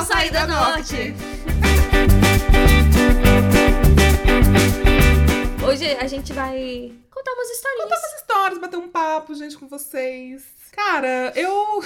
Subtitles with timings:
[0.00, 1.14] ao Saída Norte.
[5.62, 7.82] Hoje a gente vai contar umas historinhas.
[7.84, 10.42] Contar umas histórias, bater um papo, gente, com vocês.
[10.72, 11.84] Cara, eu.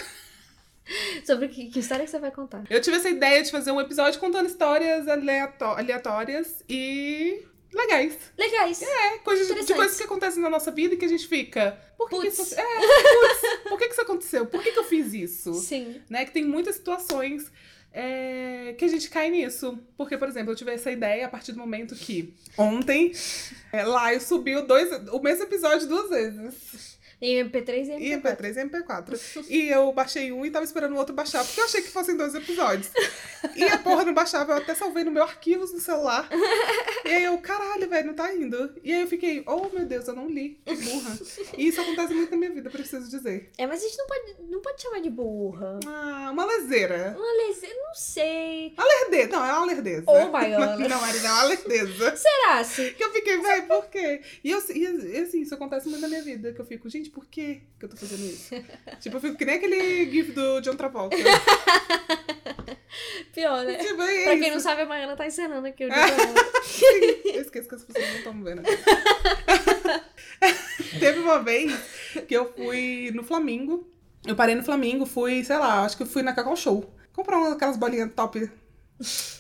[1.27, 2.63] Sobre que, que história que você vai contar?
[2.71, 7.43] Eu tive essa ideia de fazer um episódio contando histórias aleató- aleatórias e
[7.73, 8.17] legais.
[8.39, 8.81] Legais.
[8.81, 11.77] É, coisas de, coisas que acontecem na nossa vida e que a gente fica.
[11.99, 12.55] Por que, que isso.
[12.55, 14.47] É, putz, por que, que isso aconteceu?
[14.47, 15.53] Por que, que eu fiz isso?
[15.59, 16.01] Sim.
[16.09, 16.25] né?
[16.25, 17.51] Que tem muitas situações
[17.95, 19.79] é, que a gente cai nisso.
[19.97, 23.13] Porque, por exemplo, eu tive essa ideia a partir do momento que ontem
[23.73, 26.94] é, Laio subiu dois, o mesmo episódio duas vezes.
[27.21, 28.23] Em MP3 e E MP4.
[28.23, 29.45] MP3 e MP4.
[29.55, 32.17] E eu baixei um e tava esperando o outro baixar, porque eu achei que fossem
[32.17, 32.91] dois episódios.
[33.55, 36.29] E a porra não baixava, eu até salvei no meu arquivos no celular.
[37.05, 38.75] E aí eu, caralho, velho, não tá indo.
[38.83, 41.19] E aí eu fiquei, oh meu Deus, eu não li, que burra.
[41.57, 43.51] E isso acontece muito na minha vida, preciso dizer.
[43.59, 45.79] É, mas a gente não pode, não pode chamar de burra.
[45.87, 47.17] Ah, uma leseira.
[47.17, 47.67] Uma lese...
[47.67, 48.75] Não sei.
[48.77, 49.29] Lerdeza.
[49.29, 50.05] Não, é uma lerdeza.
[50.07, 50.77] Ô, baiana.
[50.89, 52.17] Não, Marina, é uma lerdeza.
[52.17, 52.91] Será se...
[52.93, 54.21] Que eu fiquei, velho, por quê?
[54.43, 56.53] E, eu, e assim, isso acontece muito na minha vida.
[56.53, 58.55] Que eu fico, gente, por que que eu tô fazendo isso?
[59.01, 61.17] tipo, eu fico que nem aquele gif do John Travolta.
[63.33, 63.75] Pior, né?
[63.75, 64.53] tipo, é Pra quem isso.
[64.53, 66.07] não sabe, a Mariana tá encenando aqui o dia
[66.63, 68.63] Sim, eu esqueço que as pessoas não estão vendo.
[71.01, 71.73] Teve uma vez
[72.29, 73.89] que eu fui no Flamengo.
[74.27, 76.95] Eu parei no Flamengo, fui, sei lá, acho que eu fui na Cacau Show.
[77.13, 78.49] Comprar uma, aquelas bolinhas top.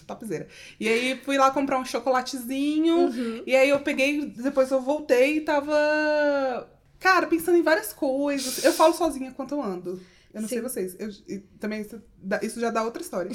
[0.06, 0.48] Topzera.
[0.78, 2.96] E aí fui lá comprar um chocolatezinho.
[2.96, 3.42] Uhum.
[3.46, 6.68] E aí eu peguei, depois eu voltei e tava.
[7.04, 8.64] Cara, pensando em várias coisas.
[8.64, 10.00] Eu falo sozinha enquanto eu ando.
[10.32, 10.62] Eu não sei Sim.
[10.62, 10.96] vocês.
[10.98, 11.10] Eu,
[11.60, 12.02] também isso,
[12.40, 13.30] isso já dá outra história.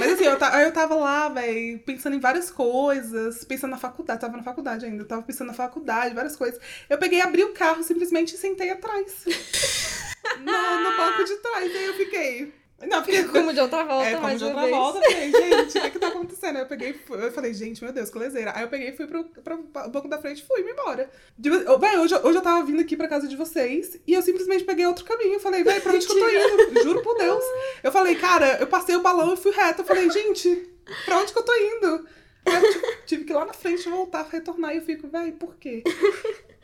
[0.00, 4.38] Mas assim, eu, eu tava lá, velho, pensando em várias coisas, pensando na faculdade, tava
[4.38, 6.58] na faculdade ainda, eu tava pensando na faculdade, várias coisas.
[6.88, 9.26] Eu peguei, abri o carro simplesmente e sentei atrás.
[10.40, 11.76] no, no banco de trás.
[11.76, 12.54] Aí eu fiquei.
[12.88, 14.74] Não, fiquei Como de outra volta, é, como mais de outra vez.
[14.74, 16.56] volta, falei, gente, o que que tá acontecendo?
[16.56, 18.52] Aí eu peguei, fui- eu falei, gente, meu Deus, que lezeira.
[18.56, 21.10] Aí eu peguei e fui pro, pro banco da frente e fui me embora.
[21.38, 24.14] De- eu- Véi, hoje, eu- hoje eu tava vindo aqui pra casa de vocês e
[24.14, 25.34] eu simplesmente peguei outro caminho.
[25.34, 26.82] Eu falei, véi, pra onde que eu tô indo?
[26.82, 27.44] Juro por Deus.
[27.82, 29.82] Eu falei, cara, eu passei o balão e fui reto.
[29.82, 30.70] Eu falei, gente,
[31.04, 32.06] pra onde que eu tô indo?
[32.46, 35.32] Aí eu tive, tive que ir lá na frente voltar, retornar e eu fico, véi,
[35.32, 35.82] por quê?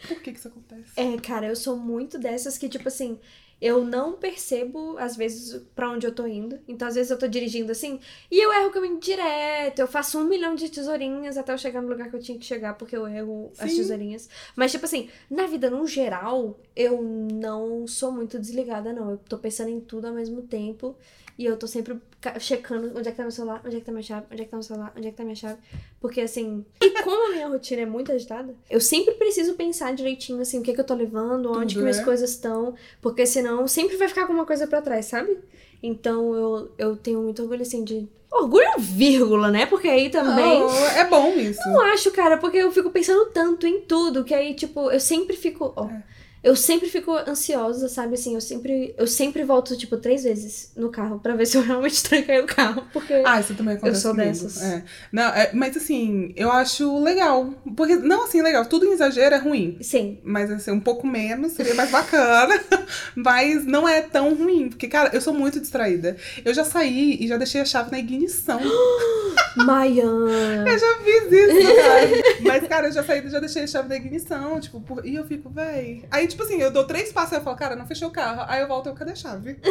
[0.09, 0.93] Por que que isso acontece?
[0.97, 3.21] É, cara, eu sou muito dessas que, tipo assim,
[3.61, 6.59] eu não percebo, às vezes, pra onde eu tô indo.
[6.69, 7.99] Então, às vezes, eu tô dirigindo assim,
[8.31, 9.79] e eu erro o caminho direto.
[9.79, 12.45] Eu faço um milhão de tesourinhas até eu chegar no lugar que eu tinha que
[12.45, 13.79] chegar, porque eu erro as Sim.
[13.79, 14.29] tesourinhas.
[14.55, 19.13] Mas, tipo assim, na vida, no geral, eu não sou muito desligada, não.
[19.13, 20.97] Eu tô pensando em tudo ao mesmo tempo.
[21.39, 23.85] E eu tô sempre ca- checando onde é que tá meu celular, onde é que
[23.85, 25.59] tá minha chave, onde é que tá meu celular, onde é que tá minha chave.
[26.01, 26.65] Porque assim.
[26.81, 30.63] E como a minha rotina é muito agitada, eu sempre preciso pensar direitinho, assim, o
[30.63, 32.05] que, que eu tô levando, onde Tudo, que minhas né?
[32.05, 32.75] coisas estão.
[33.03, 35.37] Porque senão sempre vai ficar alguma coisa pra trás, sabe?
[35.83, 38.09] Então eu, eu tenho muito orgulho, assim, de.
[38.33, 39.67] Orgulho, vírgula, né?
[39.67, 40.61] Porque aí também.
[40.61, 41.61] Não, é bom isso.
[41.67, 45.37] Não acho, cara, porque eu fico pensando tanto em tudo que aí, tipo, eu sempre
[45.37, 45.73] fico.
[45.77, 46.03] Ó, É.
[46.47, 48.15] Eu sempre fico ansiosa, sabe?
[48.15, 51.63] Assim, eu sempre, eu sempre volto, tipo, três vezes no carro pra ver se eu
[51.63, 52.85] realmente tranquei o carro.
[52.93, 53.15] Porque.
[53.27, 54.31] Ah, isso também acontece sou comigo.
[54.31, 54.63] dessas.
[54.63, 54.85] É.
[55.11, 57.53] Não, é, mas assim, eu acho legal.
[57.77, 59.77] Porque, não assim, legal, tudo em exagero é ruim.
[59.81, 60.21] Sim.
[60.23, 62.55] Mas assim, um pouco menos seria mais bacana.
[63.17, 64.69] mas não é tão ruim.
[64.69, 66.17] Porque, cara, eu sou muito distraída.
[66.45, 68.61] Eu já saí e já deixei a chave na ignição.
[69.57, 70.65] Maiana.
[70.71, 72.09] Eu já fiz isso, cara.
[72.43, 74.61] Mas, cara, eu já saí e já deixei a chave na ignição.
[74.61, 76.05] Tipo, por- e eu fico, véi.
[76.11, 78.45] Aí, tipo assim, eu dou três passos e eu falo, cara, não fechei o carro.
[78.47, 79.59] Aí eu volto e eu, cadê a chave?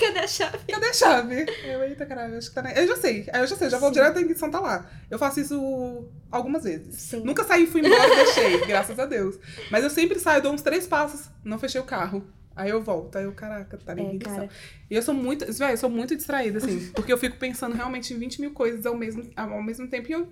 [0.00, 0.58] Cadê a chave?
[0.68, 1.46] Cadê a chave?
[1.62, 2.72] Eu, eita, caralho, acho que tá na...
[2.72, 3.94] Eu já sei, eu já sei, já vou Sim.
[3.94, 4.90] direto da ignição, tá lá.
[5.10, 6.96] Eu faço isso algumas vezes.
[6.96, 7.22] Sim.
[7.22, 9.38] Nunca saí, fui embora e deixei, graças a Deus.
[9.70, 12.26] Mas eu sempre saio, dou uns três passos, não fechei o carro.
[12.56, 14.48] Aí eu volto, aí eu, caraca, tá na É, cara.
[14.88, 18.14] E eu sou muito, velho, eu sou muito distraída, assim, porque eu fico pensando realmente
[18.14, 20.08] em 20 mil coisas ao mesmo, ao mesmo tempo.
[20.08, 20.28] E eu,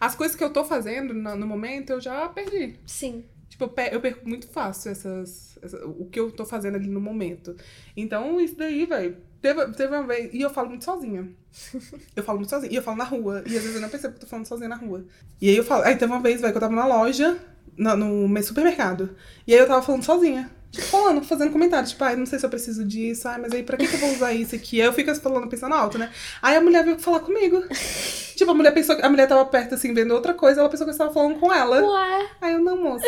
[0.00, 2.76] as coisas que eu tô fazendo no, no momento, eu já perdi.
[2.84, 3.24] Sim.
[3.52, 6.88] Tipo, eu pe- eu perco muito fácil essas, essa- o que eu tô fazendo ali
[6.88, 7.54] no momento.
[7.94, 9.18] Então, isso daí, velho.
[9.42, 10.32] Teve, teve uma vez.
[10.32, 11.28] E eu falo muito sozinha.
[12.16, 12.72] Eu falo muito sozinha.
[12.72, 13.42] E eu falo na rua.
[13.46, 15.04] E às vezes eu não percebo que eu tô falando sozinha na rua.
[15.40, 15.82] E aí eu falo.
[15.84, 17.38] Aí teve uma vez, velho, que eu tava na loja,
[17.76, 19.10] no, meu supermercado.
[19.46, 20.50] E aí eu tava falando sozinha.
[20.72, 21.90] Tipo, falando, fazendo comentários.
[21.90, 23.28] Tipo, ai, não sei se eu preciso disso.
[23.28, 24.80] Ai, mas aí pra que, que eu vou usar isso aqui?
[24.80, 26.10] Aí eu fico falando, pensando alto, né?
[26.40, 27.62] Aí a mulher veio falar comigo.
[28.34, 30.60] Tipo, a mulher pensou que a mulher tava perto, assim, vendo outra coisa.
[30.60, 31.82] Ela pensou que eu estava falando com ela.
[31.82, 33.04] Ué, Aí eu, não, moça.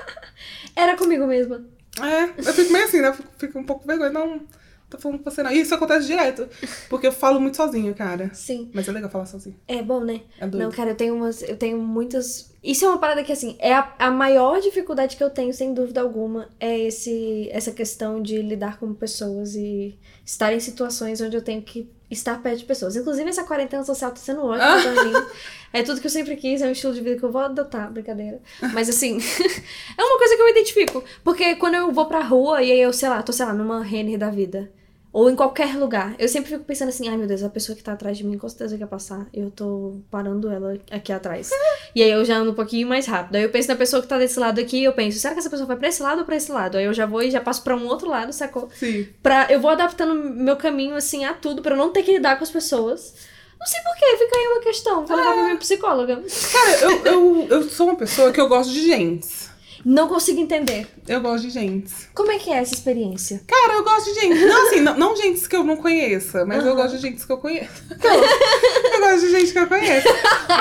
[0.76, 1.64] era comigo mesma.
[1.98, 3.12] É, eu fico meio assim, né?
[3.12, 4.10] Fico, fico um pouco vergonha.
[4.10, 4.42] Não,
[4.88, 5.50] tô falando com você não.
[5.50, 6.46] E isso acontece direto.
[6.90, 8.30] Porque eu falo muito sozinho, cara.
[8.34, 8.70] Sim.
[8.74, 9.56] Mas é legal falar sozinho.
[9.66, 10.20] É bom, né?
[10.38, 10.62] É doido.
[10.62, 11.42] Não, cara, eu tenho umas.
[11.42, 15.24] Eu tenho muitas Isso é uma parada que, assim, é a, a maior dificuldade que
[15.24, 20.52] eu tenho, sem dúvida alguma, é esse, essa questão de lidar com pessoas e estar
[20.52, 22.96] em situações onde eu tenho que estar perto de pessoas.
[22.96, 25.26] Inclusive, essa quarentena social tá sendo ótima pra mim.
[25.72, 27.90] É tudo que eu sempre quis, é um estilo de vida que eu vou adotar,
[27.90, 28.42] brincadeira.
[28.74, 29.18] Mas, assim,
[29.96, 31.04] é uma coisa que eu me identifico.
[31.24, 33.82] Porque quando eu vou pra rua e aí eu, sei lá, tô, sei lá, numa
[33.82, 34.70] Renner da vida
[35.12, 36.14] ou em qualquer lugar.
[36.18, 38.38] Eu sempre fico pensando assim, ai meu Deus, a pessoa que tá atrás de mim
[38.38, 39.26] com certeza quer passar.
[39.32, 41.50] Eu tô parando ela aqui atrás.
[41.94, 43.36] e aí eu já ando um pouquinho mais rápido.
[43.36, 45.40] Aí eu penso na pessoa que tá desse lado aqui e eu penso, será que
[45.40, 46.78] essa pessoa vai pra esse lado ou pra esse lado?
[46.78, 48.68] Aí eu já vou e já passo pra um outro lado, sacou?
[48.72, 49.08] Sim.
[49.22, 52.36] Pra, eu vou adaptando meu caminho, assim, a tudo, pra eu não ter que lidar
[52.36, 53.14] com as pessoas.
[53.58, 55.04] Não sei porquê, fica aí uma questão.
[55.04, 56.22] Vou levar pra minha psicóloga.
[56.52, 59.49] Cara, eu, eu, eu sou uma pessoa que eu gosto de gente.
[59.84, 60.86] Não consigo entender.
[61.08, 61.92] Eu gosto de gente.
[62.14, 63.42] Como é que é essa experiência?
[63.46, 64.44] Cara, eu gosto de gente.
[64.44, 66.82] Não, assim, não, não gente que eu não conheça, mas eu Aham.
[66.82, 67.82] gosto de gente que eu conheço.
[67.90, 70.08] eu gosto de gente que eu conheço.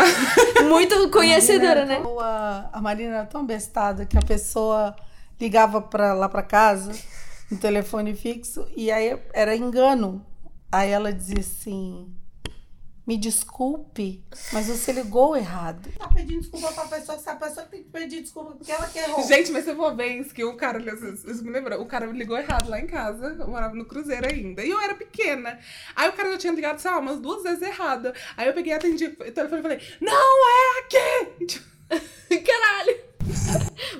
[0.68, 2.02] Muito conhecedora, né?
[2.22, 4.96] A, a Marina era tão bestada que a pessoa
[5.40, 6.92] ligava pra, lá pra casa,
[7.52, 10.26] no telefone fixo, e aí era engano.
[10.72, 12.08] Aí ela dizia assim:
[13.10, 14.24] Me desculpe,
[14.54, 15.90] mas você ligou errado.
[15.98, 19.00] Tá pedindo desculpa pra pessoa, se a pessoa tem que pedir desculpa porque ela que
[19.00, 19.26] errou.
[19.26, 22.38] Gente, mas teve uma vez que o cara, isso me lembrou, o cara me ligou
[22.38, 25.58] errado lá em casa, eu morava no Cruzeiro ainda, e eu era pequena.
[25.96, 28.14] Aí o cara já tinha ligado, sei lá, umas duas vezes errado.
[28.38, 31.46] Aí eu peguei, atendi o telefone e falei, não é aqui!
[31.48, 31.66] Tipo,
[32.46, 33.10] Caralho.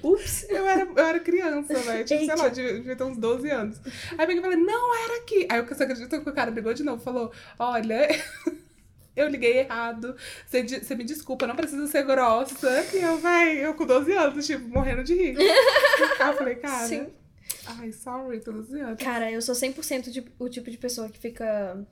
[0.04, 0.46] Ups.
[0.48, 2.06] Eu era, eu era criança, velho.
[2.06, 3.82] Tipo, sei lá, devia, devia ter uns 12 anos.
[4.12, 5.48] Aí eu peguei e falei, não era aqui.
[5.50, 8.08] Aí você acredita que o cara ligou de novo falou: olha.
[9.20, 10.16] Eu liguei errado.
[10.48, 12.70] Você, me desculpa, não precisa ser grossa.
[12.94, 15.36] E eu, véi, eu com 12 anos, tipo, morrendo de rir.
[16.20, 16.88] Eu falei, cara.
[16.88, 17.08] Sim.
[17.66, 19.04] Ai, sorry, tô 12 anos.
[19.04, 21.86] Cara, eu sou 100% de, o tipo de pessoa que fica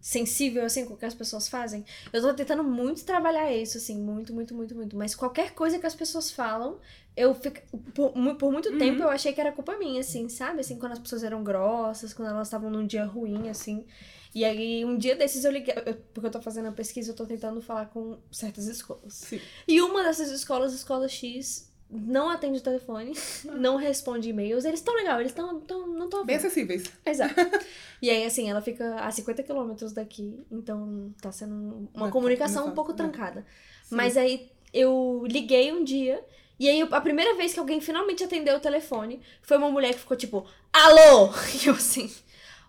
[0.00, 1.84] sensível, assim, com o que as pessoas fazem.
[2.12, 4.96] Eu tô tentando muito trabalhar isso, assim, muito, muito, muito, muito.
[4.96, 6.78] Mas qualquer coisa que as pessoas falam,
[7.16, 7.60] eu fico...
[7.94, 10.60] Por, por muito tempo eu achei que era culpa minha, assim, sabe?
[10.60, 13.86] Assim, quando as pessoas eram grossas, quando elas estavam num dia ruim, assim.
[14.34, 15.74] E aí, um dia desses eu liguei...
[15.86, 19.14] eu- porque eu tô fazendo a pesquisa, eu tô tentando falar com certas escolas.
[19.14, 19.40] Sim.
[19.68, 23.12] E uma dessas escolas, a escola X, não atende o telefone,
[23.44, 24.64] não responde e-mails.
[24.64, 26.84] Eles estão legal, eles estão tão, não estão Bem acessíveis.
[27.06, 27.34] Exato.
[28.02, 32.10] E aí, assim, ela fica a 50 quilômetros daqui, então tá sendo uma Vai, comunicação
[32.10, 32.94] um comunicação, pouco é.
[32.94, 33.46] trancada.
[33.82, 33.94] Sim.
[33.96, 36.22] Mas aí eu liguei um dia,
[36.58, 40.00] e aí a primeira vez que alguém finalmente atendeu o telefone foi uma mulher que
[40.00, 41.30] ficou tipo, alô!
[41.64, 42.12] E eu assim,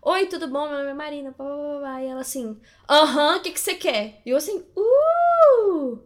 [0.06, 0.68] oi, tudo bom?
[0.70, 2.02] Meu nome é Marina, pá, pá, pá.
[2.02, 2.60] E ela assim,
[2.90, 4.22] aham, o que, que você quer?
[4.26, 6.00] E eu assim, uh!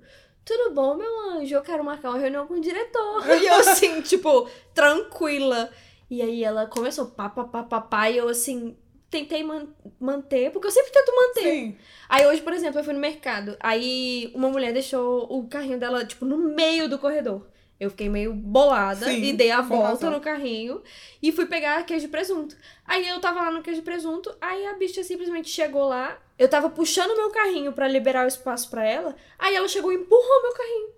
[0.46, 1.54] Tudo bom, meu anjo?
[1.56, 3.24] Eu quero marcar uma reunião com o diretor.
[3.40, 5.70] E eu assim, tipo, tranquila.
[6.10, 8.76] E aí ela começou pá, pá, pá, pá, pá, e eu assim,
[9.12, 9.68] tentei man-
[10.00, 11.44] manter, porque eu sempre tento manter.
[11.44, 11.78] Sim.
[12.08, 13.56] Aí hoje, por exemplo, eu fui no mercado.
[13.60, 17.46] Aí uma mulher deixou o carrinho dela, tipo, no meio do corredor.
[17.80, 20.12] Eu fiquei meio bolada Sim, e dei a volta razão.
[20.12, 20.82] no carrinho
[21.24, 22.58] e fui pegar queijo e presunto.
[22.86, 26.18] Aí eu tava lá no queijo e presunto, aí a bicha simplesmente chegou lá.
[26.38, 29.16] Eu tava puxando meu carrinho pra liberar o espaço pra ela.
[29.38, 30.90] Aí ela chegou e empurrou meu carrinho.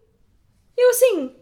[0.75, 1.35] E eu assim,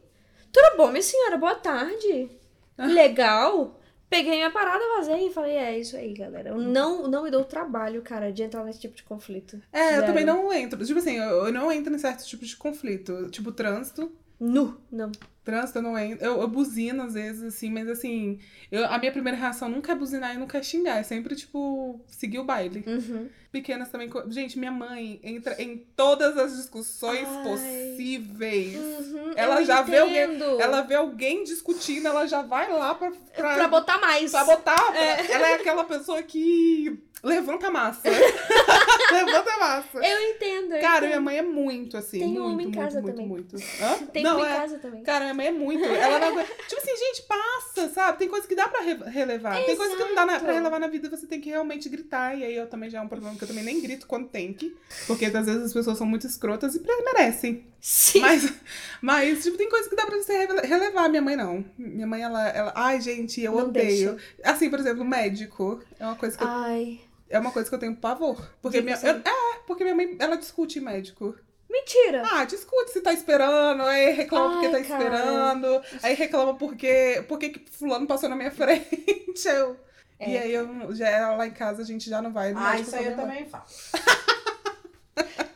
[0.51, 2.29] tudo bom, minha senhora, boa tarde.
[2.77, 2.87] Ah.
[2.87, 3.79] Legal.
[4.09, 6.49] Peguei minha parada, vazei e falei, é isso aí, galera.
[6.49, 9.61] Eu não, não me dou trabalho, cara, de entrar nesse tipo de conflito.
[9.71, 10.05] É, eu Zero.
[10.07, 10.83] também não entro.
[10.83, 13.29] Tipo assim, eu, eu não entro em certos tipos de conflito.
[13.29, 14.11] Tipo, trânsito.
[14.39, 15.11] Nu, não.
[15.49, 16.25] Trânsito eu não entro.
[16.25, 18.39] Eu, eu buzino às vezes, assim, mas assim,
[18.71, 20.97] eu, a minha primeira reação nunca é buzinar e nunca é xingar.
[20.99, 22.83] É sempre, tipo, seguir o baile.
[22.85, 23.27] Uhum.
[23.51, 24.09] Pequenas também.
[24.27, 27.43] Gente, minha mãe entra em todas as discussões Ai.
[27.43, 28.75] possíveis.
[28.77, 30.61] Uhum, Ela já vê alguém- entendo.
[30.61, 33.11] Ela vê alguém discutindo, ela já vai lá pra.
[33.35, 34.29] pra, Pra botar mais.
[34.31, 34.93] pra botar.
[35.29, 38.03] Ela é aquela pessoa que levanta a massa.
[39.11, 39.97] levanta a massa.
[39.97, 40.75] Eu entendo.
[40.75, 41.07] eu Cara, entendo.
[41.09, 42.19] minha mãe é muito assim.
[42.19, 43.27] Tem muito, uma em muito, casa muito, também.
[43.27, 43.55] muito.
[43.55, 44.05] Hã?
[44.13, 44.55] Tem não, uma em é.
[44.55, 45.03] casa também.
[45.03, 45.83] Cara, minha mãe é muito.
[45.85, 46.35] Ela não
[46.67, 48.17] Tipo assim, gente, passa, sabe?
[48.19, 49.55] Tem coisa que dá pra re- relevar.
[49.65, 50.45] Tem coisa que não dá na, Exato.
[50.45, 52.37] pra relevar na vida e você tem que realmente gritar.
[52.37, 54.53] E aí eu também já é um problema que eu também nem grito quando tem
[54.53, 54.75] que.
[55.07, 57.65] Porque às vezes as pessoas são muito escrotas e merecem.
[57.81, 58.19] Sim.
[58.19, 58.53] Mas,
[59.01, 61.07] mas tipo, tem coisa que dá pra você rele- relevar.
[61.09, 61.63] Minha mãe não.
[61.77, 62.47] Minha mãe, ela.
[62.49, 64.15] ela ai, gente, eu Não odeio.
[64.15, 64.17] deixa.
[64.43, 65.81] Assim, por exemplo, médico.
[65.99, 66.99] É uma coisa que eu, Ai.
[67.29, 68.49] é uma coisa que eu tenho pavor.
[68.61, 69.03] Porque minha, 100%.
[69.05, 71.35] eu- é, porque minha mãe, ela discute médico.
[71.69, 72.23] Mentira.
[72.25, 75.03] Ah, discute se tá esperando, aí reclama porque Ai, tá cara.
[75.03, 79.47] esperando, aí reclama porque, porque que fulano passou na minha frente.
[79.47, 79.77] Eu,
[80.19, 80.29] É.
[80.31, 82.95] E aí eu já lá em casa a gente já não vai no Ah, isso
[82.95, 83.91] aí eu também faço.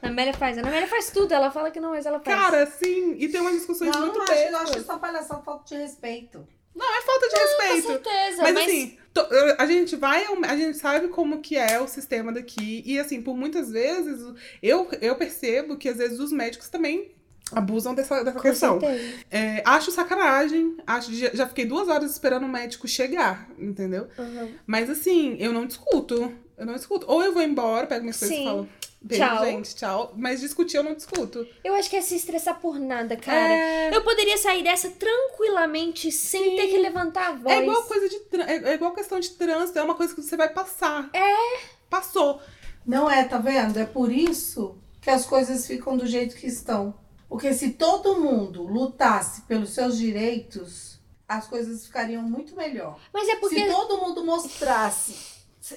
[0.01, 0.58] A Amélia faz.
[0.58, 1.34] A Amélia faz tudo.
[1.34, 2.38] Ela fala que não, mas ela faz.
[2.38, 5.41] Cara, sim, e tem umas discussões Não, muito não acho, eu acho isso uma palhaçada,
[5.41, 6.46] falta de respeito.
[6.75, 7.88] Não, é falta de Com respeito.
[7.88, 8.42] certeza.
[8.42, 8.98] Mas, Mas, assim,
[9.60, 12.82] a gente vai, a gente sabe como que é o sistema daqui.
[12.86, 14.22] E assim, por muitas vezes,
[14.62, 17.12] eu, eu percebo que às vezes os médicos também
[17.51, 18.80] abusam dessa, dessa Com questão.
[19.30, 24.08] É, acho sacanagem, acho, já, já fiquei duas horas esperando o médico chegar, entendeu?
[24.18, 24.50] Aham.
[24.65, 26.34] Mas assim, eu não discuto.
[26.58, 27.06] Eu não discuto.
[27.10, 28.46] Ou eu vou embora, pego minhas coisas e Sim.
[28.46, 28.70] falo.
[29.03, 29.45] Beijo, Tchau.
[29.45, 30.13] gente, tchau.
[30.15, 31.45] Mas discutir eu não discuto.
[31.62, 33.38] Eu acho que é se estressar por nada, cara.
[33.38, 36.55] É, Eu poderia sair dessa tranquilamente, sem Sim.
[36.55, 37.53] ter que levantar a voz.
[37.53, 40.38] é igual coisa de é, é igual questão de trânsito, é uma coisa que você
[40.38, 41.10] vai passar.
[41.13, 41.60] É.
[41.89, 42.41] Passou.
[42.86, 43.77] Não é, tá vendo?
[43.77, 46.95] É por isso que as coisas ficam do jeito que estão.
[47.27, 52.98] Porque se todo mundo lutasse pelos seus direitos, as coisas ficariam muito melhor.
[53.12, 53.60] Mas é porque.
[53.60, 55.33] Se todo mundo mostrasse.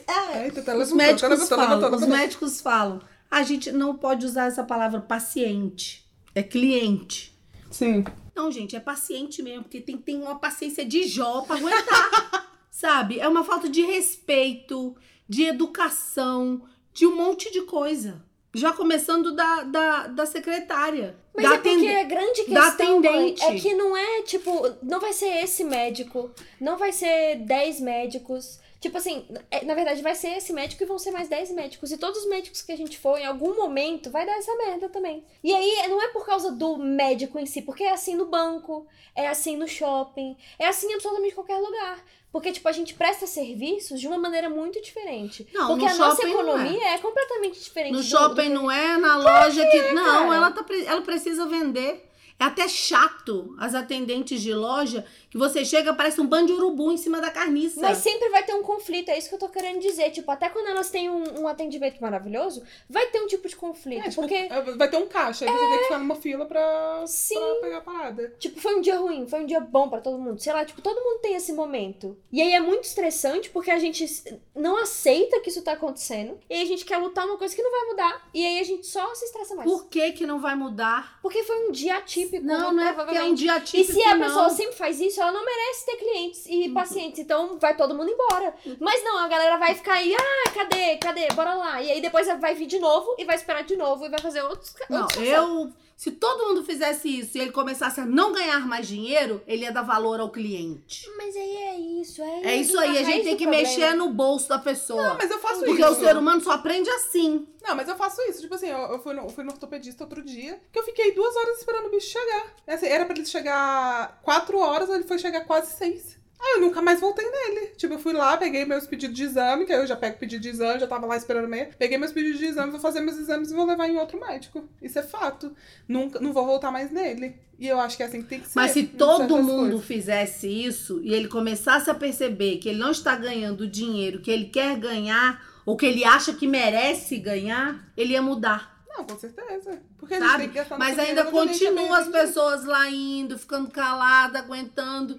[0.06, 4.24] É, Eita, tá os médicos tá levantando, falam, os médicos falam, a gente não pode
[4.24, 6.04] usar essa palavra paciente,
[6.34, 7.36] é cliente.
[7.70, 8.04] Sim.
[8.34, 12.46] Não, gente, é paciente mesmo, porque tem que ter uma paciência de Jó pra aguentar.
[12.76, 13.18] sabe?
[13.18, 14.94] É uma falta de respeito,
[15.26, 16.60] de educação,
[16.92, 18.22] de um monte de coisa.
[18.54, 21.16] Já começando da, da, da secretária.
[21.34, 23.44] Mas da é porque a grande da questão mãe, atendente.
[23.44, 24.50] é que não é, tipo,
[24.82, 26.30] não vai ser esse médico,
[26.60, 28.60] não vai ser 10 médicos.
[28.86, 31.90] Tipo assim, é- na verdade vai ser esse médico e vão ser mais 10 médicos.
[31.90, 34.88] E todos os médicos que a gente for, em algum momento, vai dar essa merda
[34.88, 35.24] também.
[35.42, 38.86] E aí, não é por causa do médico em si, porque é assim no banco,
[39.12, 42.04] é assim no shopping, é assim em absolutamente qualquer lugar.
[42.30, 45.48] Porque, tipo, a gente presta serviços de uma maneira muito diferente.
[45.52, 46.32] Não, porque no a nossa não é.
[46.32, 46.98] economia é.
[46.98, 47.92] completamente diferente.
[47.92, 48.54] No do- shopping do...
[48.54, 49.82] não é, na loja que.
[49.92, 50.36] não, cara.
[50.36, 52.05] ela, tá, ela precisa vender.
[52.38, 56.92] É até chato as atendentes de loja que você chega, parece um bando de urubu
[56.92, 57.80] em cima da carniça.
[57.80, 60.10] Mas sempre vai ter um conflito, é isso que eu tô querendo dizer.
[60.10, 64.06] Tipo, até quando elas têm um, um atendimento maravilhoso, vai ter um tipo de conflito.
[64.06, 67.04] É, tipo, porque, vai ter um caixa, aí você tem que ficar numa fila pra,
[67.06, 67.34] Sim.
[67.34, 68.34] pra pegar a parada.
[68.38, 70.40] tipo, foi um dia ruim, foi um dia bom pra todo mundo.
[70.40, 72.16] Sei lá, tipo, todo mundo tem esse momento.
[72.30, 74.06] E aí é muito estressante porque a gente
[74.54, 76.38] não aceita que isso tá acontecendo.
[76.50, 78.28] E aí a gente quer lutar uma coisa que não vai mudar.
[78.34, 79.70] E aí a gente só se estressa mais.
[79.70, 81.18] Por que que não vai mudar?
[81.22, 82.25] Porque foi um dia atípico.
[82.42, 84.26] Não, muito não é porque é um dia E típico, se a não.
[84.26, 87.18] pessoa sempre faz isso, ela não merece ter clientes e pacientes.
[87.20, 88.54] Então vai todo mundo embora.
[88.80, 90.96] Mas não, a galera vai ficar aí, ah, cadê?
[90.96, 91.28] Cadê?
[91.34, 91.82] Bora lá.
[91.82, 94.42] E aí depois vai vir de novo e vai esperar de novo e vai fazer
[94.42, 94.74] outros.
[94.88, 95.72] Não, outros eu...
[95.96, 99.72] Se todo mundo fizesse isso e ele começasse a não ganhar mais dinheiro, ele ia
[99.72, 101.10] dar valor ao cliente.
[101.16, 102.22] Mas aí é isso.
[102.22, 105.02] É, É isso aí, a gente tem que mexer no bolso da pessoa.
[105.02, 105.90] Não, mas eu faço Porque isso.
[105.92, 107.48] o ser humano só aprende assim.
[107.62, 108.42] Não, mas eu faço isso.
[108.42, 111.12] Tipo assim, eu, eu fui, no, eu fui no ortopedista outro dia, que eu fiquei
[111.12, 112.54] duas horas esperando o bicho chegar.
[112.66, 116.15] Assim, era pra ele chegar quatro horas, ele foi chegar quase seis.
[116.38, 117.68] Aí eu nunca mais voltei nele.
[117.76, 120.42] Tipo, eu fui lá, peguei meus pedidos de exame, que aí eu já pego pedido
[120.42, 121.70] de exame, já tava lá esperando meia.
[121.78, 124.68] Peguei meus pedidos de exame, vou fazer meus exames e vou levar em outro médico.
[124.82, 125.54] Isso é fato.
[125.88, 127.36] Nunca, não vou voltar mais nele.
[127.58, 128.52] E eu acho que é assim que tem que ser.
[128.54, 129.84] Mas se todo mundo coisas.
[129.86, 134.30] fizesse isso e ele começasse a perceber que ele não está ganhando o dinheiro que
[134.30, 138.76] ele quer ganhar ou que ele acha que merece ganhar, ele ia mudar.
[138.88, 139.80] Não, com certeza.
[139.98, 140.42] Porque a gente Sabe?
[140.44, 142.26] tem que gastar Mas ainda dinheiro onde a gente continua as aprende.
[142.26, 145.18] pessoas lá indo, ficando calada, aguentando.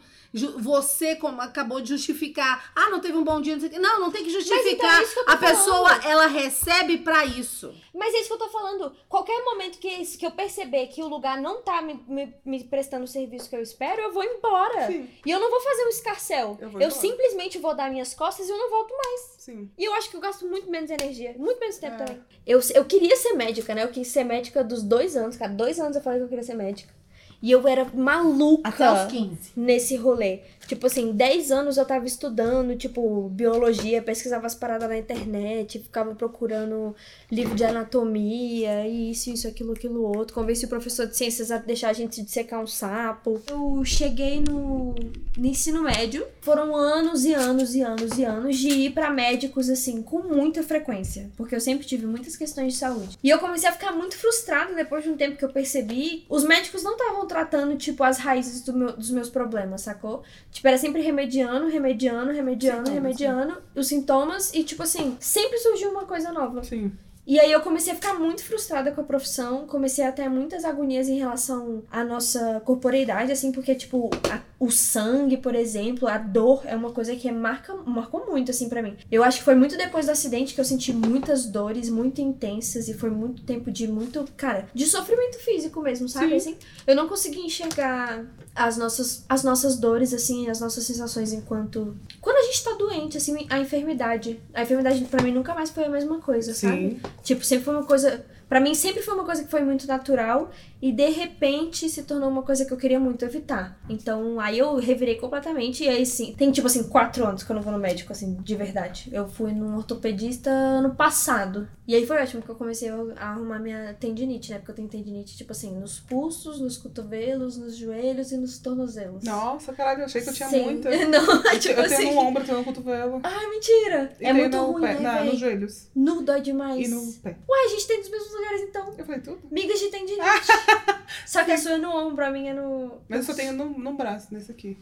[0.59, 2.71] Você como acabou de justificar.
[2.75, 3.79] Ah, não teve um bom dia, não sei o quê.
[3.79, 4.99] Não, não tem que então justificar.
[4.99, 6.05] é isso que a pessoa, falando.
[6.05, 7.73] ela recebe pra isso.
[7.93, 8.95] Mas é isso que eu tô falando.
[9.09, 13.05] Qualquer momento que, que eu perceber que o lugar não tá me, me, me prestando
[13.05, 14.87] o serviço que eu espero, eu vou embora.
[14.87, 16.57] Sim, E eu não vou fazer um escarcel.
[16.61, 19.35] Eu Eu, simplesmente vou dar minhas costas e eu não volto mais.
[19.39, 19.69] sim.
[19.77, 21.33] E eu acho que eu gasto muito menos energia.
[21.37, 22.05] Muito menos tempo É.
[22.05, 22.21] também.
[22.45, 23.83] Eu, eu queria ser médica, né?
[23.83, 25.51] Eu quis ser médica dos dois anos, cara.
[25.51, 26.93] Dois anos eu falei que eu queria ser médica.
[27.41, 29.37] E eu era maluca Até os 15.
[29.55, 30.39] nesse rolê.
[30.67, 36.13] Tipo assim, 10 anos eu tava estudando, tipo, biologia, pesquisava as paradas na internet, ficava
[36.13, 36.93] procurando
[37.31, 40.35] livro de anatomia, e isso, isso, aquilo, aquilo, outro.
[40.35, 43.41] Convenci o professor de ciências a deixar a gente dissecar um sapo.
[43.49, 44.93] Eu cheguei no,
[45.37, 46.27] no ensino médio.
[46.41, 50.63] Foram anos e anos e anos e anos de ir pra médicos, assim, com muita
[50.63, 51.31] frequência.
[51.37, 53.17] Porque eu sempre tive muitas questões de saúde.
[53.23, 56.25] E eu comecei a ficar muito frustrada depois de um tempo que eu percebi.
[56.27, 60.23] Os médicos não estavam tratando, tipo, as raízes do meu- dos meus problemas, sacou?
[60.51, 65.91] Tipo, era sempre remediando, remediando, remediando, Sintomas, remediando os sintomas e, tipo assim, sempre surgiu
[65.91, 66.63] uma coisa nova.
[66.63, 66.91] Sim.
[67.29, 70.63] E aí eu comecei a ficar muito frustrada com a profissão, comecei a ter muitas
[70.63, 76.17] agonias em relação à nossa corporeidade, assim, porque, tipo, a- o sangue, por exemplo, a
[76.17, 78.97] dor é uma coisa que marca, marcou muito, assim, pra mim.
[79.11, 82.87] Eu acho que foi muito depois do acidente que eu senti muitas dores muito intensas
[82.87, 86.29] e foi muito tempo de muito, cara, de sofrimento físico mesmo, sabe?
[86.29, 86.35] Sim.
[86.35, 91.95] Assim, eu não conseguia enxergar as nossas, as nossas dores, assim, as nossas sensações enquanto.
[92.19, 94.41] Quando a gente tá doente, assim, a enfermidade.
[94.55, 96.89] A enfermidade pra mim nunca mais foi a mesma coisa, sabe?
[96.89, 97.01] Sim.
[97.23, 100.49] Tipo, sempre foi uma coisa Pra mim sempre foi uma coisa que foi muito natural
[100.81, 103.79] e de repente se tornou uma coisa que eu queria muito evitar.
[103.89, 107.55] Então aí eu revirei completamente e aí sim, tem tipo assim, quatro anos que eu
[107.55, 109.09] não vou no médico, assim, de verdade.
[109.11, 111.67] Eu fui num ortopedista ano passado.
[111.87, 114.57] E aí foi ótimo que eu comecei a arrumar minha tendinite, né?
[114.57, 119.23] Porque eu tenho tendinite, tipo assim, nos pulsos, nos cotovelos, nos joelhos e nos tornozelos.
[119.23, 120.63] Nossa, caralho, eu achei que eu tinha Sim.
[120.63, 120.89] muita.
[121.07, 121.95] Não, Eu, tipo eu assim.
[121.97, 123.21] tenho no ombro, tenho no cotovelo.
[123.23, 124.11] Ai, mentira!
[124.19, 125.87] E é muito no ruim, pé, né, não, nos joelhos.
[125.95, 126.85] Nu dói demais.
[126.85, 127.37] E no pé.
[127.47, 128.93] Ué, a gente tem nos mesmos lugares então.
[128.97, 129.39] Eu falei tudo?
[129.49, 130.21] Migas de tendinite.
[131.25, 133.01] Só que a sua é no ombro, a minha é no.
[133.09, 134.77] Mas eu só tenho no, no braço, nesse aqui.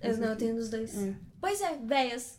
[0.00, 0.44] Eu, Esse não, eu aqui.
[0.44, 0.96] tenho nos dois.
[0.96, 1.14] É.
[1.40, 2.36] Pois é, véias.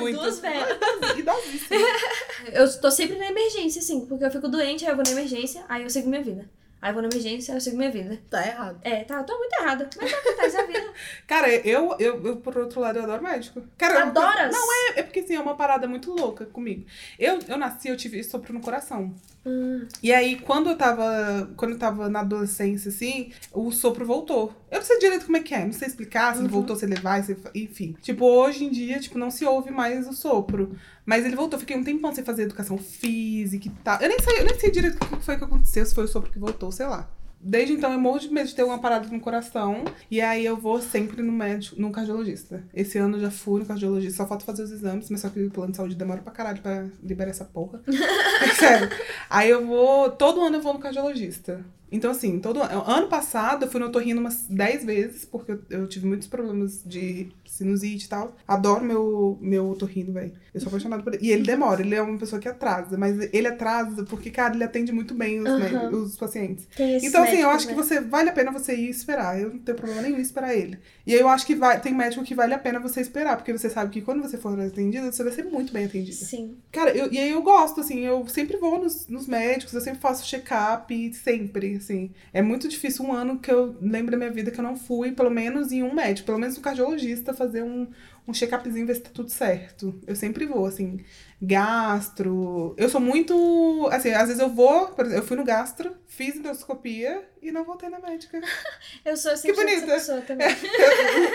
[0.00, 0.16] Muito.
[0.18, 0.78] Duas velhas.
[2.52, 5.64] Eu tô sempre na emergência, assim, porque eu fico doente, aí eu vou na emergência,
[5.68, 6.48] aí eu sigo minha vida.
[6.80, 8.16] Aí eu vou na emergência, aí eu sigo minha vida.
[8.30, 8.78] Tá errado.
[8.82, 9.90] É, tá, eu tô muito errada.
[10.00, 10.92] Mas acontece a vida.
[11.26, 13.60] Cara, eu, eu, eu, por outro lado, eu adoro médico.
[13.76, 14.52] Cara, eu- Adoras?
[14.52, 16.86] Não, é, é porque assim, é uma parada muito louca comigo.
[17.18, 19.12] Eu, eu nasci, eu tive sopro no coração.
[19.48, 19.86] Hum.
[20.02, 21.50] E aí, quando eu tava.
[21.56, 24.52] Quando eu tava na adolescência, assim, o sopro voltou.
[24.70, 26.52] Eu não sei direito como é que é, não sei explicar se ele Uhum.
[26.52, 27.96] voltou, se ele vai, se, enfim.
[28.02, 30.76] Tipo, hoje em dia, tipo, não se ouve mais o sopro.
[31.06, 33.98] Mas ele voltou, fiquei um tempão sem fazer educação física e tal.
[34.00, 36.08] Eu nem sei, eu nem sei direito o que foi que aconteceu, se foi o
[36.08, 37.08] sopro que voltou, sei lá.
[37.40, 39.84] Desde então eu morro de medo de ter uma parada no coração.
[40.10, 42.64] E aí eu vou sempre no médico, no cardiologista.
[42.74, 45.40] Esse ano eu já fui no cardiologista, só falta fazer os exames, mas só que
[45.40, 47.80] o plano de saúde demora pra caralho pra liberar essa porra.
[48.40, 48.88] É sério.
[49.28, 50.10] Aí eu vou.
[50.10, 51.64] Todo ano eu vou no cardiologista.
[51.90, 52.84] Então, assim, todo ano.
[52.86, 56.82] Ano passado eu fui no otorrino umas 10 vezes, porque eu, eu tive muitos problemas
[56.84, 58.36] de sinusite e tal.
[58.46, 60.32] Adoro meu, meu otorrino, velho.
[60.54, 61.26] Eu sou apaixonada por ele.
[61.26, 64.64] E ele demora, ele é uma pessoa que atrasa, mas ele atrasa porque, cara, ele
[64.64, 66.66] atende muito bem os, médicos, os pacientes.
[66.78, 67.82] Então, assim, eu acho que né?
[67.82, 69.40] você vale a pena você ir esperar.
[69.40, 70.78] Eu não tenho problema nenhum em esperar ele.
[71.06, 73.52] E aí eu acho que vai, tem médico que vale a pena você esperar, porque
[73.52, 76.16] você sabe que quando você for atendida, você vai ser muito bem atendida.
[76.16, 76.56] Sim.
[76.70, 80.00] Cara, eu, e aí eu gosto, assim, eu sempre vou nos, nos médicos, eu sempre
[80.00, 82.10] faço check-up, sempre, assim.
[82.32, 85.12] É muito difícil um ano que eu lembro da minha vida que eu não fui,
[85.12, 87.88] pelo menos em um médico, pelo menos um cardiologista, fazer um,
[88.28, 89.98] um check-upzinho, ver se tá tudo certo.
[90.06, 91.00] Eu sempre vou, assim,
[91.40, 92.74] gastro.
[92.76, 93.88] Eu sou muito.
[93.90, 97.64] Assim, às vezes eu vou, por exemplo, eu fui no gastro, fiz endoscopia e não
[97.64, 98.40] voltei na médica.
[99.04, 99.86] Eu sou assim, essa bonita.
[99.86, 100.48] pessoa também.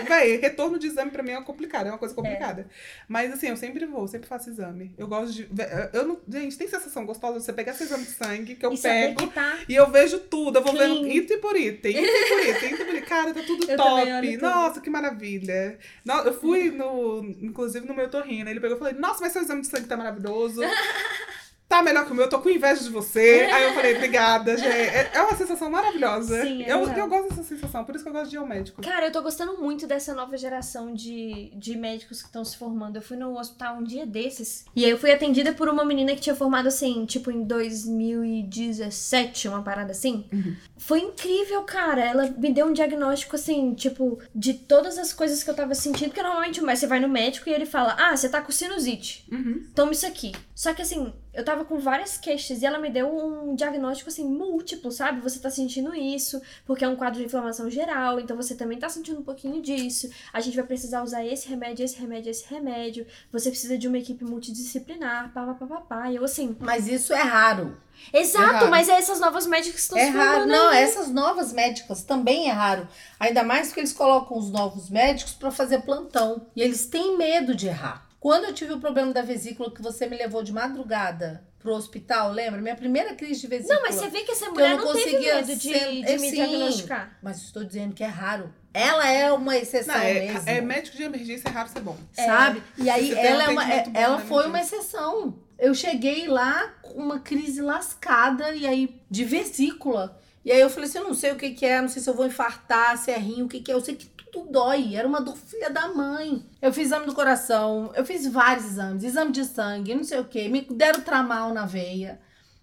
[0.07, 2.67] Véi, retorno de exame pra mim é complicado, é uma coisa complicada.
[3.07, 4.93] Mas assim, eu sempre vou, sempre faço exame.
[4.97, 5.47] Eu gosto de.
[5.93, 8.73] Eu não, gente, tem sensação gostosa de você pegar esse exame de sangue que eu
[8.73, 9.15] e pego.
[9.21, 9.59] que tá.
[9.67, 10.93] E eu vejo tudo, eu vou Clean.
[10.93, 13.01] vendo item por item, item por item, item por item.
[13.05, 14.01] Cara, tá tudo Eu top.
[14.11, 14.41] olho tudo.
[14.41, 15.79] Nossa, que maravilha.
[16.25, 19.61] Eu fui no, inclusive no meu torrino, ele pegou e falei, nossa, mas seu exame
[19.61, 20.61] de sangue tá maravilhoso.
[21.67, 23.49] Tá melhor que o meu, eu tô com inveja de você.
[23.51, 24.67] Aí eu falei, obrigada, gente.
[24.67, 26.43] É é uma sensação maravilhosa.
[26.43, 28.47] Sim, é eu, eu gosto dessa sensação, por isso que eu gosto de ir ao
[28.47, 28.81] médico.
[28.81, 32.97] Cara, eu tô gostando muito dessa nova geração de, de médicos que estão se formando.
[32.97, 34.65] Eu fui no hospital um dia desses.
[34.75, 39.47] E aí eu fui atendida por uma menina que tinha formado assim, tipo em 2017,
[39.47, 40.25] uma parada assim.
[40.31, 40.55] Uhum.
[40.77, 42.03] Foi incrível, cara.
[42.03, 46.09] Ela me deu um diagnóstico assim, tipo, de todas as coisas que eu tava sentindo.
[46.09, 49.25] Porque normalmente você vai no médico e ele fala: Ah, você tá com sinusite.
[49.31, 49.65] Uhum.
[49.75, 50.33] Toma isso aqui.
[50.55, 54.23] Só que assim, eu tava com várias queixas e ela me deu um diagnóstico assim,
[54.23, 55.21] múltiplo, sabe?
[55.21, 58.87] Você tá sentindo isso, porque é um quadro de inflamação geral, então você também tá
[58.87, 60.09] sentindo um pouquinho disso.
[60.31, 63.07] A gente vai precisar usar esse remédio, esse remédio, esse remédio.
[63.31, 66.11] Você precisa de uma equipe multidisciplinar, pá, pá, pá, pá, pá.
[66.11, 66.55] E eu assim.
[66.59, 67.77] Mas isso é raro.
[68.11, 68.69] Exato, raro.
[68.69, 70.45] mas é essas novas médicas que estão É se raro.
[70.45, 70.83] Não, aí.
[70.83, 72.87] essas novas médicas também é raro.
[73.19, 76.47] Ainda mais porque eles colocam os novos médicos pra fazer plantão.
[76.55, 78.07] E eles têm medo de errar.
[78.23, 82.31] Quando eu tive o problema da vesícula que você me levou de madrugada pro hospital,
[82.31, 82.61] lembra?
[82.61, 83.75] Minha primeira crise de vesícula.
[83.75, 86.05] Não, mas você vê que essa eu mulher não não, teve conseguia medo de, de
[86.05, 86.35] é, me sim.
[86.35, 87.19] diagnosticar.
[87.21, 88.53] Mas estou dizendo que é raro.
[88.73, 90.49] Ela é uma exceção Não, é, mesmo.
[90.49, 91.97] é médico de emergência, é raro ser bom.
[92.13, 92.63] sabe?
[92.77, 95.37] E aí Você um ela, é uma, é- bom ela na foi uma exceção.
[95.59, 100.17] Eu cheguei lá com uma crise lascada e aí de vesícula.
[100.45, 102.09] E aí eu falei assim, eu não sei o que que é, não sei se
[102.09, 103.75] eu vou infartar, se é rim, o que que é.
[103.75, 104.95] Eu sei que tudo dói.
[104.95, 106.43] Era uma dor filha da mãe.
[106.59, 110.25] Eu fiz exame do coração, eu fiz vários exames, exame de sangue, não sei o
[110.25, 110.49] que.
[110.49, 112.19] Me deram tramal na veia.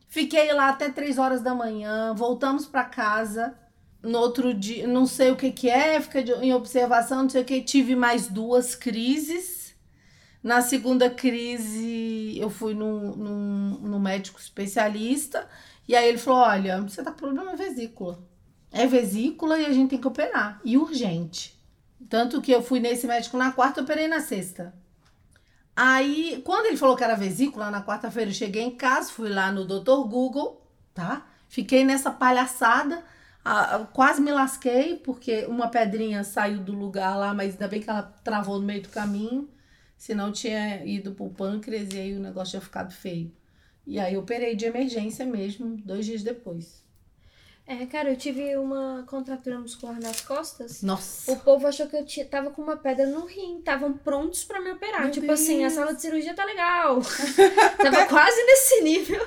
[0.08, 3.54] Fiquei lá até três horas da manhã, voltamos pra casa.
[4.02, 7.44] No outro dia, não sei o que que é, fica em observação, não sei o
[7.44, 7.62] que.
[7.62, 9.76] Tive mais duas crises.
[10.42, 15.46] Na segunda crise, eu fui num, num, num médico especialista.
[15.86, 18.18] E aí ele falou: Olha, você tá com problema na vesícula.
[18.72, 20.60] É vesícula e a gente tem que operar.
[20.64, 21.59] E urgente.
[22.08, 24.74] Tanto que eu fui nesse médico na quarta, operei na sexta.
[25.76, 29.50] Aí, quando ele falou que era vesícula, na quarta-feira eu cheguei em casa, fui lá
[29.52, 30.08] no Dr.
[30.08, 30.60] Google,
[30.92, 31.26] tá?
[31.48, 33.02] Fiquei nessa palhaçada,
[33.92, 38.02] quase me lasquei, porque uma pedrinha saiu do lugar lá, mas ainda bem que ela
[38.02, 39.48] travou no meio do caminho,
[39.96, 43.32] senão tinha ido pro pâncreas e aí o negócio tinha ficado feio.
[43.86, 46.79] E aí eu operei de emergência mesmo, dois dias depois.
[47.70, 50.82] É, cara, eu tive uma contratura muscular nas costas.
[50.82, 51.30] Nossa.
[51.30, 53.60] O povo achou que eu tinha, tava com uma pedra no rim.
[53.60, 55.02] Estavam prontos pra me operar.
[55.02, 55.74] Meu tipo assim, a Deus.
[55.74, 57.00] sala de cirurgia tá legal.
[57.78, 59.24] tava quase nesse nível.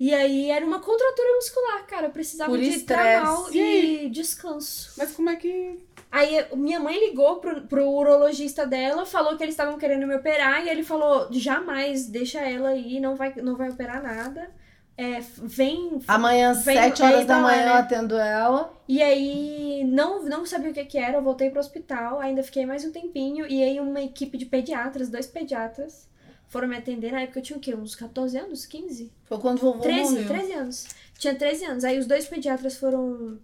[0.00, 2.08] E aí era uma contratura muscular, cara.
[2.08, 3.20] Eu precisava Por de estresse.
[3.20, 4.92] tramal E e descanso.
[4.98, 5.78] Mas como é que.
[6.10, 10.66] Aí minha mãe ligou pro, pro urologista dela, falou que eles estavam querendo me operar,
[10.66, 14.50] e ele falou: jamais, deixa ela aí, não vai, não vai operar nada.
[14.98, 15.98] É, vem.
[16.08, 17.80] Amanhã, Vem- sete horas vem da pra lá, manhã, eu né?
[17.80, 18.72] atendo ela.
[18.88, 22.64] E aí, não, não sabia o que que era, eu voltei pro hospital, ainda fiquei
[22.64, 26.08] mais um tempinho, e aí uma equipe de pediatras, dois pediatras,
[26.48, 27.12] foram me atender.
[27.12, 27.74] Na época eu tinha o quê?
[27.74, 28.64] Uns 14 anos?
[28.64, 29.12] 15?
[29.24, 30.26] Foi quando vovô 13, morreu.
[30.28, 30.86] 13 anos.
[31.18, 31.84] Tinha 13 anos.
[31.84, 33.38] Aí os dois pediatras foram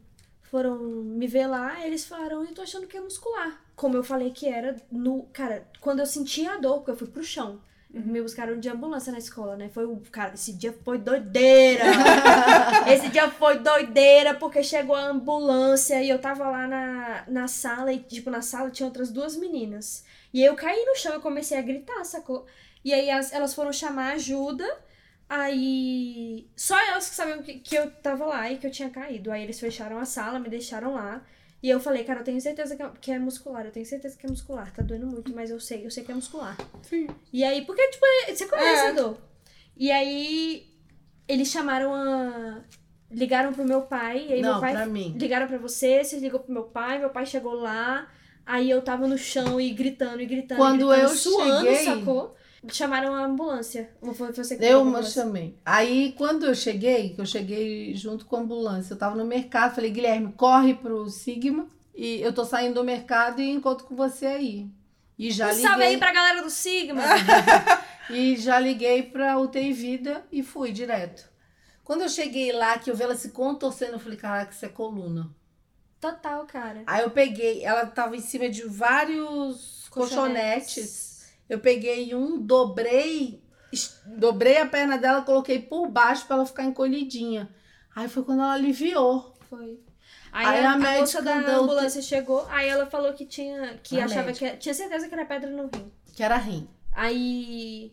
[0.44, 3.58] foram me ver lá, eles falaram, eu tô achando que é muscular.
[3.74, 7.08] Como eu falei que era no, cara, quando eu senti a dor, porque eu fui
[7.08, 7.58] pro chão.
[7.94, 9.68] Me buscaram de ambulância na escola, né?
[9.68, 10.00] Foi o.
[10.10, 11.84] Cara, esse dia foi doideira!
[12.90, 17.92] esse dia foi doideira, porque chegou a ambulância e eu tava lá na, na sala,
[17.92, 20.04] e, tipo, na sala tinha outras duas meninas.
[20.32, 22.46] E aí eu caí no chão e comecei a gritar, sacou?
[22.82, 24.64] E aí as- elas foram chamar ajuda.
[25.28, 26.46] Aí.
[26.56, 29.30] Só elas que sabiam que, que eu tava lá e que eu tinha caído.
[29.32, 31.22] Aí eles fecharam a sala, me deixaram lá.
[31.62, 34.16] E eu falei, cara, eu tenho certeza que é, que é muscular, eu tenho certeza
[34.18, 34.72] que é muscular.
[34.72, 36.56] Tá doendo muito, mas eu sei, eu sei que é muscular.
[36.82, 37.06] Sim.
[37.32, 38.88] E aí, porque, tipo, você conhece É.
[38.88, 39.16] a dor.
[39.76, 40.66] E aí,
[41.28, 42.62] eles chamaram a.
[43.10, 44.72] Ligaram pro meu pai, e aí Não, meu pai.
[44.72, 45.14] pra mim.
[45.18, 48.10] Ligaram pra você, você ligou pro meu pai, meu pai chegou lá.
[48.44, 50.58] Aí eu tava no chão e gritando e gritando.
[50.58, 52.34] e Quando gritando, eu suando, cheguei- sacou?
[52.68, 53.90] Chamaram a ambulância.
[54.14, 55.22] Foi você que Eu ambulância?
[55.24, 55.56] chamei.
[55.64, 59.74] Aí, quando eu cheguei, que eu cheguei junto com a ambulância, eu tava no mercado,
[59.74, 64.26] falei, Guilherme, corre pro Sigma e eu tô saindo do mercado e encontro com você
[64.26, 64.70] aí.
[65.18, 65.62] E já Um liguei.
[65.62, 67.02] salve aí pra galera do Sigma.
[68.10, 71.24] E já liguei pra UTI Vida e fui direto.
[71.84, 74.68] Quando eu cheguei lá, que eu vi ela se contorcendo, eu falei, caraca, isso é
[74.68, 75.30] coluna.
[76.00, 76.82] Total, cara.
[76.86, 81.11] Aí eu peguei, ela tava em cima de vários colchonetes.
[81.48, 83.42] Eu peguei um, dobrei,
[84.06, 87.48] dobrei a perna dela, coloquei por baixo pra ela ficar encolhidinha.
[87.94, 89.34] Aí foi quando ela aliviou.
[89.50, 89.78] Foi.
[90.32, 93.26] Aí, Aí a, a a médica moça da deu- ambulância chegou, aí ela falou que
[93.26, 93.78] tinha.
[93.82, 94.50] que A achava médica.
[94.52, 94.56] que.
[94.56, 95.92] Tinha certeza que era pedra no rim.
[96.14, 96.66] Que era rim.
[96.92, 97.92] Aí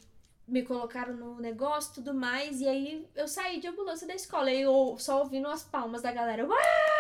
[0.50, 2.60] me colocaram no negócio e tudo mais.
[2.62, 4.52] E aí eu saí de ambulância da escola.
[4.52, 6.46] E eu só ouvindo as palmas da galera.
[6.46, 6.56] Ué!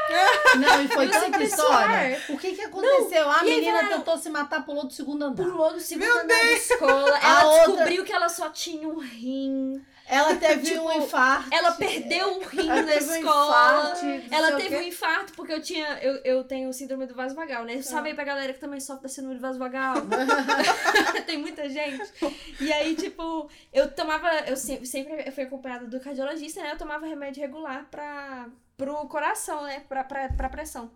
[0.60, 2.22] Não, e foi Eu tanta história.
[2.30, 3.30] O que que aconteceu?
[3.30, 5.44] a e aí menina falaram- tentou se matar, pulou do segundo andar.
[5.44, 7.18] Pulou do segundo andar da escola.
[7.22, 9.84] A Ela outra- descobriu que ela só tinha um rim.
[10.10, 11.50] Ela teve Tipo, um infarto.
[11.54, 13.94] Ela perdeu o rim Ela na teve um escola.
[13.94, 15.88] infarto, ela teve um infarto porque eu tinha.
[16.02, 17.82] Eu, eu tenho síndrome do vaso vagal, né?
[17.82, 19.96] Salve aí pra galera que também sofre da síndrome do vaso vagal.
[21.28, 22.12] Tem muita gente.
[22.60, 24.28] E aí, tipo, eu tomava.
[24.48, 26.72] Eu sempre, sempre eu fui acompanhada do cardiologista, né?
[26.72, 29.84] Eu tomava remédio regular pra, pro coração, né?
[29.88, 30.90] Pra, pra, pra pressão.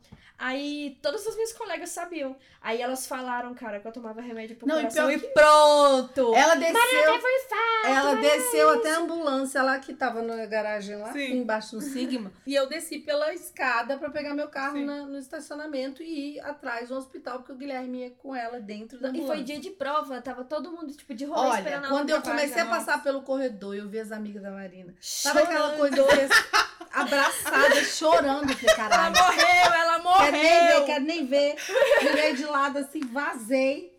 [0.45, 2.35] Aí todas as minhas colegas sabiam.
[2.61, 5.09] Aí elas falaram, cara, que eu tomava remédio pro Não, e coração.
[5.09, 6.35] E, que- pronto!
[6.35, 6.81] Ela desceu.
[6.81, 7.87] Teve um infarto!
[7.87, 11.37] Ela é desceu até a ambulância lá que tava na garagem lá, Sim.
[11.37, 12.29] embaixo do Sigma.
[12.45, 16.89] E eu desci pela escada pra pegar meu carro na- no estacionamento e ir atrás
[16.89, 19.35] do hospital, porque o Guilherme ia com ela dentro da E ambulância.
[19.35, 22.21] foi dia de prova, tava todo mundo, tipo, de rolê Olha, esperando a quando eu
[22.21, 24.93] comecei a passar pelo corredor, eu vi as amigas da Marina.
[24.99, 25.95] Sabe aquela coisa
[26.93, 28.49] abraçada, chorando.
[28.51, 29.15] Eu falei, Ela caralho.
[29.15, 30.85] morreu, ela Quero nem ver, morreu!
[30.85, 31.55] quero nem ver.
[32.01, 33.91] Virei de lado assim, vazei.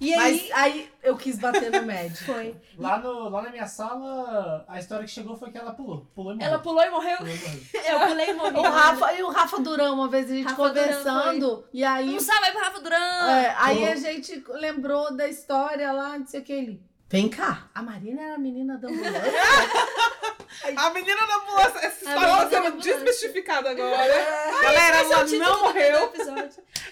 [0.00, 2.24] E Mas aí, aí eu quis bater no médico.
[2.24, 2.56] foi.
[2.76, 6.08] Lá, no, lá na minha sala, a história que chegou foi que ela pulou.
[6.12, 6.48] Pulou e morreu.
[6.50, 7.16] Ela pulou e morreu?
[7.18, 7.60] Pulou e morreu.
[7.88, 8.56] Eu pulei e morri.
[8.56, 12.18] O Rafa, e o Rafa Durão, uma vez a gente Rafa conversando, e aí, Um
[12.20, 12.96] salve aí pro Rafa Duran!
[13.30, 13.92] é, aí Pulou.
[13.92, 16.82] a gente lembrou da história lá, não sei o que ele.
[17.12, 19.22] Vem cá, a Marina era a menina da ambulância.
[20.76, 21.78] A menina da ambulância.
[21.86, 23.96] Essa história tá da sendo desmistificada agora.
[24.62, 26.12] Galera, é o ela não morreu.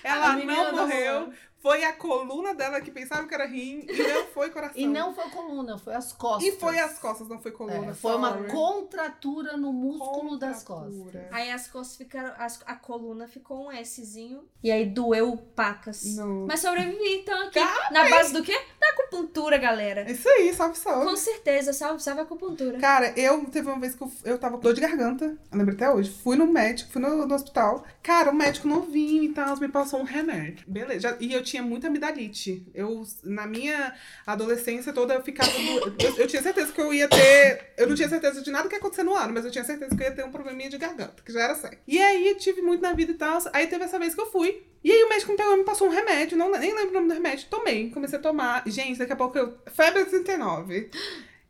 [0.02, 1.33] Ela não morreu.
[1.62, 4.80] Foi a coluna dela que pensava que era rim e não foi coração.
[4.80, 6.48] E não foi coluna, foi as costas.
[6.48, 7.90] E foi as costas, não foi coluna.
[7.90, 10.94] É, foi uma contratura no músculo das costas.
[10.96, 11.28] Contratura.
[11.30, 12.33] Aí as costas ficaram.
[12.38, 14.48] as- a coluna ficou um Szinho.
[14.62, 16.16] E aí doeu pacas.
[16.16, 16.46] Não.
[16.46, 17.61] Mas sobrevivi, então aqui.
[17.90, 18.59] Na base do quê?
[18.80, 20.10] Da acupuntura, galera.
[20.10, 21.04] Isso aí, salve, salve.
[21.04, 22.78] Com certeza, salve, salve a acupuntura.
[22.78, 25.74] Cara, eu teve uma vez que eu, eu tava com dor de garganta, eu lembro
[25.74, 26.10] até hoje.
[26.22, 27.84] Fui no médico, fui no, no hospital.
[28.02, 30.64] Cara, o médico novinho e tal, me passou um remédio.
[30.66, 31.14] Beleza.
[31.20, 32.66] E eu tinha muita amidalite.
[32.74, 33.94] Eu, na minha
[34.26, 35.50] adolescência toda, eu ficava.
[36.02, 37.74] eu, eu tinha certeza que eu ia ter.
[37.76, 39.94] Eu não tinha certeza de nada que ia acontecer no ano, mas eu tinha certeza
[39.94, 41.78] que eu ia ter um probleminha de garganta, que já era sério.
[41.86, 43.38] E aí, tive muito na vida e tal.
[43.52, 44.70] Aí teve essa vez que eu fui.
[44.82, 46.94] E aí o médico me pegou e me passou um remédio, não, nem lembro o
[46.94, 47.46] nome do remédio.
[47.50, 48.62] Tomei, comecei a tomar.
[48.70, 49.54] Gente, daqui a pouco eu.
[49.66, 50.90] Febre 39.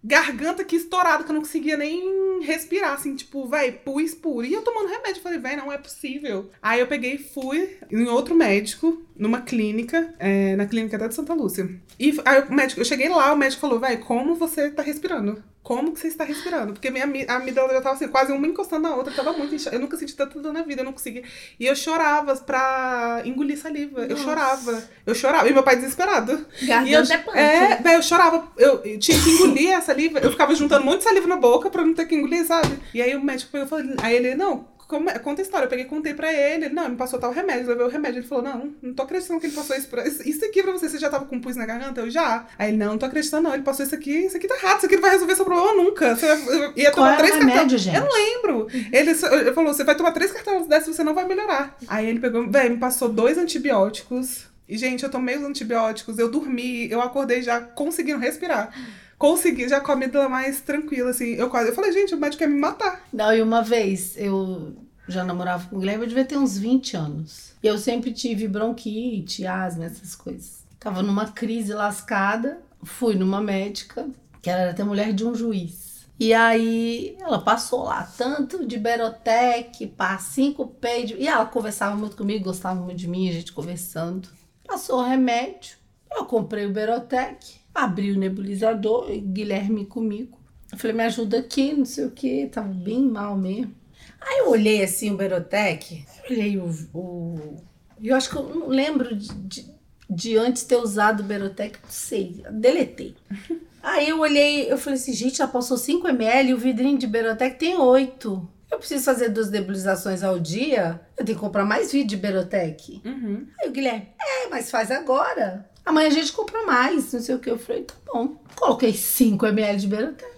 [0.03, 4.47] garganta aqui estourada, que eu não conseguia nem respirar, assim, tipo, véi, pus puro.
[4.47, 6.51] E eu tomando remédio, falei, véi, não é possível.
[6.63, 11.15] Aí eu peguei e fui em outro médico, numa clínica, é, na clínica da de
[11.15, 11.69] Santa Lúcia.
[11.99, 15.43] E aí o médico, eu cheguei lá, o médico falou, véi, como você tá respirando?
[15.71, 16.73] Como que você está respirando?
[16.73, 19.77] Porque minha a amígdala já tava assim, quase uma encostando na outra, tava muito inchada.
[19.77, 21.23] Eu nunca senti tanta dor na vida, eu não conseguia.
[21.61, 24.01] E eu chorava pra engolir saliva.
[24.01, 24.25] Eu Nossa.
[24.25, 24.85] chorava.
[25.07, 25.49] Eu chorava.
[25.49, 26.45] E meu pai desesperado.
[26.61, 30.33] E eu, Garganta é é, eu chorava, eu, eu tinha que engolir a saliva, eu
[30.33, 32.77] ficava juntando um monte de saliva na boca pra não ter que engolir, sabe?
[32.93, 35.67] E aí o médico pegou e falou, aí ele, não, como é- conta a história,
[35.67, 38.27] eu peguei contei pra ele, ele, não, me passou tal remédio, levei o remédio, ele
[38.27, 40.99] falou, não, não tô acreditando que ele passou isso pra, isso aqui pra você, você
[40.99, 42.01] já tava com pus na garganta?
[42.01, 42.45] Eu já.
[42.59, 44.79] Aí ele, não, não tô acreditando não, ele passou isso aqui, isso aqui tá errado,
[44.79, 47.31] isso aqui não vai resolver seu problema nunca, você vai, ia Qual tomar é três
[47.33, 47.87] cartões.
[47.97, 48.67] Eu não lembro.
[48.93, 49.15] Ele,
[49.53, 51.77] falou: você vai tomar três cartões dessas e você não vai melhorar.
[51.87, 54.50] Aí ele pegou, velho, me passou dois antibióticos.
[54.71, 58.73] E, gente, eu tomei os antibióticos, eu dormi, eu acordei já conseguindo respirar.
[59.19, 61.35] Consegui, já com a amígdala mais tranquila, assim.
[61.35, 61.71] Eu quase.
[61.71, 63.05] Eu falei, gente, o médico quer me matar.
[63.13, 64.77] Não, e uma vez eu
[65.09, 67.53] já namorava com o Guilherme, eu devia ter uns 20 anos.
[67.61, 70.61] E eu sempre tive bronquite, asma, essas coisas.
[70.79, 74.09] Tava numa crise lascada, fui numa médica,
[74.41, 76.07] que era até mulher de um juiz.
[76.19, 81.17] E aí ela passou lá tanto de Berotec, pá, cinco peidos.
[81.19, 84.29] E ela conversava muito comigo, gostava muito de mim, a gente conversando.
[84.71, 85.77] Passou o remédio,
[86.13, 90.39] eu comprei o Berotec, abri o nebulizador, e Guilherme comigo.
[90.71, 93.75] Eu falei, me ajuda aqui, não sei o que, tava bem mal mesmo.
[94.21, 96.71] Aí eu olhei assim o Berotec, olhei o.
[96.95, 97.57] o
[98.01, 99.67] eu acho que eu não lembro de, de,
[100.09, 103.17] de antes ter usado o Berotec, não sei, deletei.
[103.83, 107.59] Aí eu olhei, eu falei assim, gente, ela passou 5ml e o vidrinho de Berotec
[107.59, 108.49] tem 8.
[108.71, 113.03] Eu preciso fazer duas nebulizações ao dia, eu tenho que comprar mais vidro de Berotec.
[113.05, 113.47] Uhum.
[113.61, 115.69] Aí o Guilherme, é, mas faz agora.
[115.85, 117.51] Amanhã a gente compra mais, não sei o que.
[117.51, 118.37] Eu falei, tá bom.
[118.55, 120.31] Coloquei 5 ml de Berotec,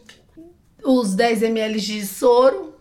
[0.83, 2.75] os 10 ml de soro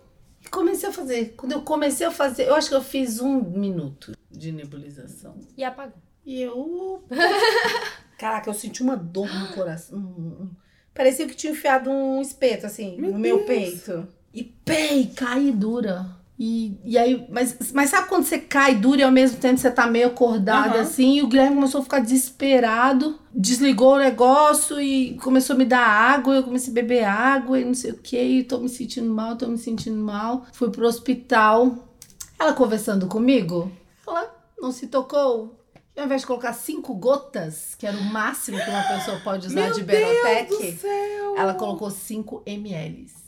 [0.43, 1.33] e comecei a fazer.
[1.35, 5.35] Quando eu comecei a fazer, eu acho que eu fiz um minuto de nebulização.
[5.57, 6.01] E apagou.
[6.25, 7.03] E eu.
[8.17, 10.51] Caraca, eu senti uma dor no coração.
[10.93, 13.47] Parecia que tinha enfiado um espeto, assim, Meu no meu Deus.
[13.47, 14.07] peito.
[14.33, 16.21] E pei, caí dura.
[16.43, 19.69] E, e aí, mas, mas sabe quando você cai dura e ao mesmo tempo você
[19.69, 20.81] tá meio acordada Aham.
[20.81, 21.17] assim?
[21.17, 25.85] E o Guilherme começou a ficar desesperado, desligou o negócio e começou a me dar
[25.85, 26.33] água.
[26.33, 28.19] Eu comecei a beber água e não sei o que.
[28.19, 30.47] E tô me sentindo mal, tô me sentindo mal.
[30.51, 31.89] Fui pro hospital.
[32.39, 33.71] Ela conversando comigo,
[34.07, 35.59] ela não se tocou.
[35.95, 39.61] Ao invés de colocar cinco gotas, que era o máximo que uma pessoa pode usar
[39.61, 40.79] Meu de Berotec,
[41.37, 43.20] ela colocou 5 ml.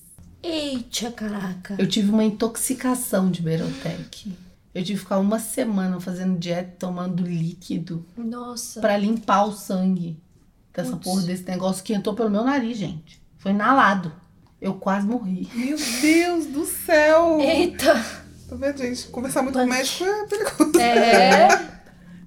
[0.43, 1.75] Eita, caraca.
[1.79, 4.33] Eu tive uma intoxicação de Berotec.
[4.75, 8.81] Eu tive que ficar uma semana fazendo dieta, tomando líquido Nossa.
[8.81, 10.17] pra limpar o sangue
[10.73, 11.03] dessa Putz.
[11.03, 13.21] porra desse negócio que entrou pelo meu nariz, gente.
[13.37, 14.11] Foi inalado.
[14.59, 15.47] Eu quase morri.
[15.53, 17.39] Meu Deus do céu!
[17.39, 17.93] Eita.
[18.49, 19.07] Tá vendo, gente?
[19.07, 20.79] Conversar muito com o Mas- médico é perigoso.
[20.79, 21.82] É.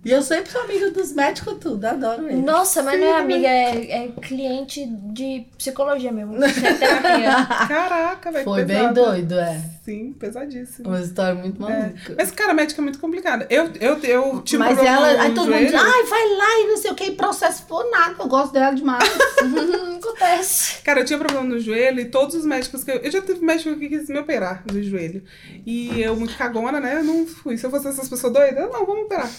[0.06, 2.44] E eu sempre sou amiga dos médicos tudo, adoro eles.
[2.44, 6.36] Nossa, mas não é amiga, é, é cliente de psicologia mesmo.
[6.46, 7.46] É terapia.
[7.66, 8.44] Caraca, velho.
[8.44, 9.60] Foi bem doido, é.
[9.84, 10.88] Sim, pesadíssimo.
[10.88, 12.14] Uma história muito maluca.
[12.16, 13.46] Mas, cara, médica é muito complicada.
[13.50, 15.86] Eu, eu, eu tive Mas problema ela, no aí todo mundo diz, joelho.
[15.86, 18.14] ai, vai lá e não sei o que, processo for nada.
[18.18, 19.08] Eu gosto dela demais.
[19.98, 20.82] Acontece.
[20.82, 22.96] Cara, eu tinha problema no joelho e todos os médicos que eu.
[22.96, 25.22] Eu já tive médico que quis me operar do joelho.
[25.64, 26.98] E eu, muito cagona, né?
[26.98, 27.56] Eu não fui.
[27.58, 29.30] Se eu fosse essas pessoas doidas, eu, não, vamos operar.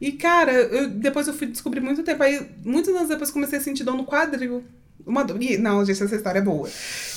[0.00, 2.22] E, cara, eu, depois eu fui descobrir muito tempo.
[2.22, 4.64] Aí, muitos anos depois, comecei a sentir dor no quadril.
[5.06, 5.38] Uma dor.
[5.58, 6.68] Não, gente, essa história é boa.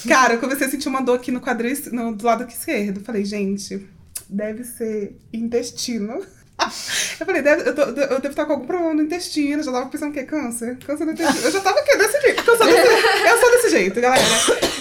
[0.07, 2.99] Cara, eu comecei a sentir uma dor aqui no quadril, no, do lado aqui esquerdo.
[3.01, 3.87] Falei, gente,
[4.29, 6.21] deve ser intestino.
[7.19, 9.59] Eu falei, deve, eu, tô- eu devo estar com algum problema no intestino.
[9.59, 10.23] Eu já tava pensando o quê?
[10.23, 10.77] Câncer?
[10.85, 11.45] Câncer no intestino.
[11.45, 12.43] Eu já tava aqui, desse jeito.
[12.49, 12.87] Eu sou desse,
[13.29, 14.23] eu sou desse jeito, galera.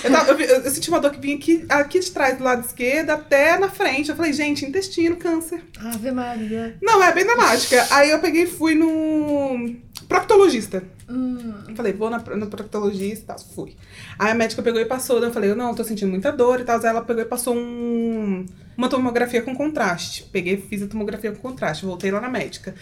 [0.05, 3.11] Eu, tava- eu senti uma dor que vinha aqui, aqui de trás, do lado esquerdo,
[3.11, 4.11] até na frente.
[4.11, 5.63] Eu falei, gente, intestino, câncer.
[5.79, 6.77] Ave Maria.
[6.83, 7.87] Não, é bem dramática.
[7.91, 9.75] Aí eu peguei e fui no
[10.09, 10.83] proctologista.
[11.09, 11.53] Hum.
[11.69, 13.77] Eu falei, vou na, no proctologista e tal, fui.
[14.19, 16.61] Aí a médica pegou e passou, daí eu falei, eu não, tô sentindo muita dor
[16.61, 16.79] e tal.
[16.79, 20.25] Aí ela pegou e passou um, uma tomografia com contraste.
[20.33, 22.75] Peguei, fiz a tomografia com contraste, voltei lá na médica.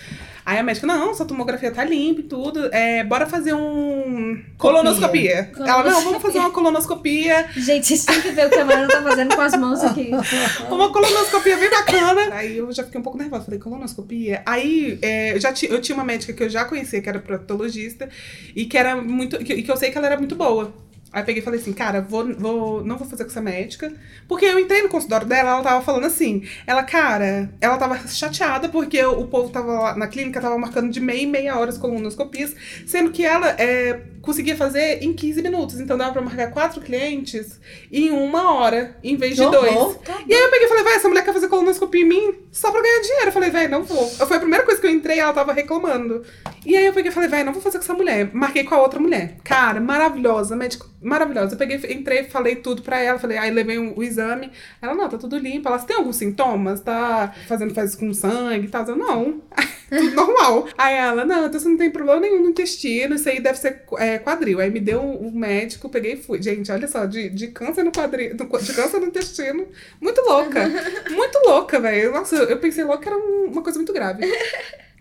[0.44, 5.50] Aí a médica, não, sua tomografia tá limpa e tudo, é, bora fazer um colonoscopia.
[5.56, 8.88] Ela, não, vamos fazer uma colonoscopia, Gente, vocês têm que ver o que a Mariana
[8.88, 10.10] tá fazendo com as mãos aqui.
[10.70, 12.34] uma colonoscopia bem bacana.
[12.34, 13.44] Aí eu já fiquei um pouco nervosa.
[13.44, 14.42] Falei, colonoscopia?
[14.44, 18.08] Aí é, eu já eu tinha uma médica que eu já conhecia, que era proctologista,
[18.54, 19.38] e que era muito.
[19.38, 20.72] que, que eu sei que ela era muito boa.
[21.12, 23.92] Aí peguei e falei assim, cara, vou, vou, não vou fazer com essa médica.
[24.28, 26.44] Porque eu entrei no consultório dela, ela tava falando assim.
[26.66, 31.00] Ela, cara, ela tava chateada porque o povo tava lá na clínica, tava marcando de
[31.00, 32.54] meia e meia hora as colonoscopias,
[32.86, 35.80] sendo que ela é conseguia fazer em 15 minutos.
[35.80, 39.74] Então dava pra marcar quatro clientes em uma hora, em vez de dois.
[39.74, 39.96] horror.
[40.26, 42.70] E aí eu peguei e falei, vai, essa mulher quer fazer colonoscopia em mim só
[42.70, 43.26] pra ganhar dinheiro.
[43.26, 44.06] Eu falei, vai, não vou.
[44.08, 46.22] Foi a primeira coisa que eu entrei ela tava reclamando.
[46.64, 48.30] E aí eu peguei e falei, vai, não vou fazer com essa mulher.
[48.32, 49.36] Marquei com a outra mulher.
[49.42, 51.54] Cara, maravilhosa, médico maravilhosa.
[51.54, 54.50] Eu peguei, entrei, falei tudo pra ela, falei, aí levei o, o exame.
[54.80, 55.68] Ela, não, tá tudo limpo.
[55.68, 56.80] Ela, tem alguns sintomas?
[56.80, 58.86] Tá fazendo fezes com sangue e tal?
[58.86, 59.40] Eu, não.
[59.90, 60.68] tudo normal.
[60.76, 63.82] Aí ela, não, então você não tem problema nenhum no intestino, isso aí deve ser
[63.98, 64.60] é, quadril.
[64.60, 66.42] Aí me deu um, um médico, peguei e fui.
[66.42, 69.66] Gente, olha só, de, de câncer no quadril, do- de câncer no intestino,
[70.00, 70.60] muito louca.
[71.10, 72.12] muito louca, velho.
[72.12, 74.24] Nossa, eu pensei logo que era um- uma coisa muito grave.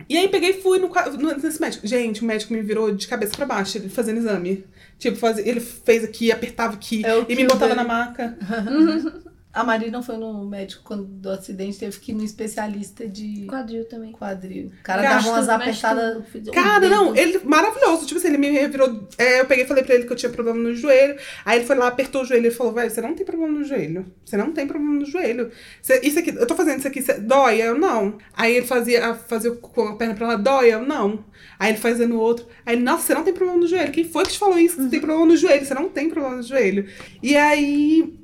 [0.08, 1.86] E aí peguei e fui no, no- nesse médico.
[1.86, 4.64] Gente, o médico me virou de cabeça pra baixo, ele fazendo exame.
[4.98, 7.88] Tipo, faz, ele fez aqui, apertava aqui É e me botava o na dele.
[7.88, 8.36] maca.
[9.52, 13.84] A Marina foi no médico quando do acidente, teve que ir no especialista de Quadril
[13.86, 14.12] também.
[14.12, 14.70] quadril.
[14.80, 16.24] O cara dava umas tudo, mexe apertadas.
[16.54, 18.06] Cara, não, ele maravilhoso.
[18.06, 19.08] Tipo assim, ele me virou.
[19.18, 21.16] é, eu peguei e falei pra ele que eu tinha problema no joelho.
[21.44, 23.64] Aí ele foi lá, apertou o joelho e falou: velho, você não tem problema no
[23.64, 24.06] joelho.
[24.24, 25.50] Você não tem problema no joelho.
[25.82, 27.60] Você- isso aqui, eu tô fazendo isso aqui, você- dói?
[27.60, 28.18] Eu não.
[28.32, 30.72] Aí ele fazia, fazia com a perna pra lá, dói?
[30.72, 31.24] Eu não.
[31.58, 32.46] Aí ele fazia no outro.
[32.64, 33.90] Aí, ele, nossa, você não tem problema no joelho.
[33.90, 34.76] Quem foi que te falou isso?
[34.76, 35.66] Que você tem problema no joelho?
[35.66, 36.86] Você não tem problema no joelho.
[37.20, 38.14] E aí.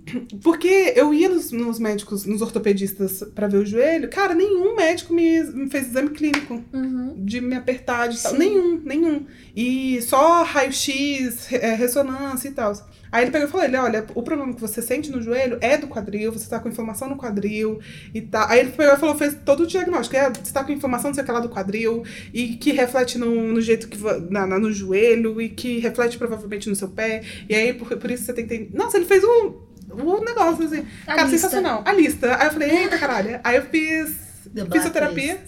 [0.42, 5.12] Porque eu ia nos, nos médicos, nos ortopedistas pra ver o joelho, cara, nenhum médico
[5.12, 7.14] me, me fez exame clínico Uhum.
[7.18, 8.34] de me apertar, de tal.
[8.34, 9.26] Nenhum, nenhum.
[9.54, 12.72] E só raio-x, é, ressonância e tal.
[13.10, 15.76] Aí ele pegou e falou: ele, olha, o problema que você sente no joelho é
[15.78, 17.80] do quadril, você tá com inflamação no quadril
[18.14, 18.48] e tal.
[18.48, 20.16] Aí ele pegou e falou, fez todo o diagnóstico.
[20.16, 22.02] É, você tá com inflamação, não sei o que lá do quadril,
[22.34, 23.96] e que reflete no, no jeito que
[24.30, 27.22] na, na- no joelho, e que reflete provavelmente no seu pé.
[27.48, 28.70] E aí, por, por isso você tem que ter.
[28.76, 29.54] Nossa, ele fez um,
[30.02, 30.87] um negócio assim.
[31.06, 31.38] A cara, lista.
[31.38, 31.82] sensacional.
[31.85, 32.37] A lista.
[32.37, 33.40] Aí eu falei, eita caralho.
[33.42, 35.40] Aí eu fiz The fisioterapia.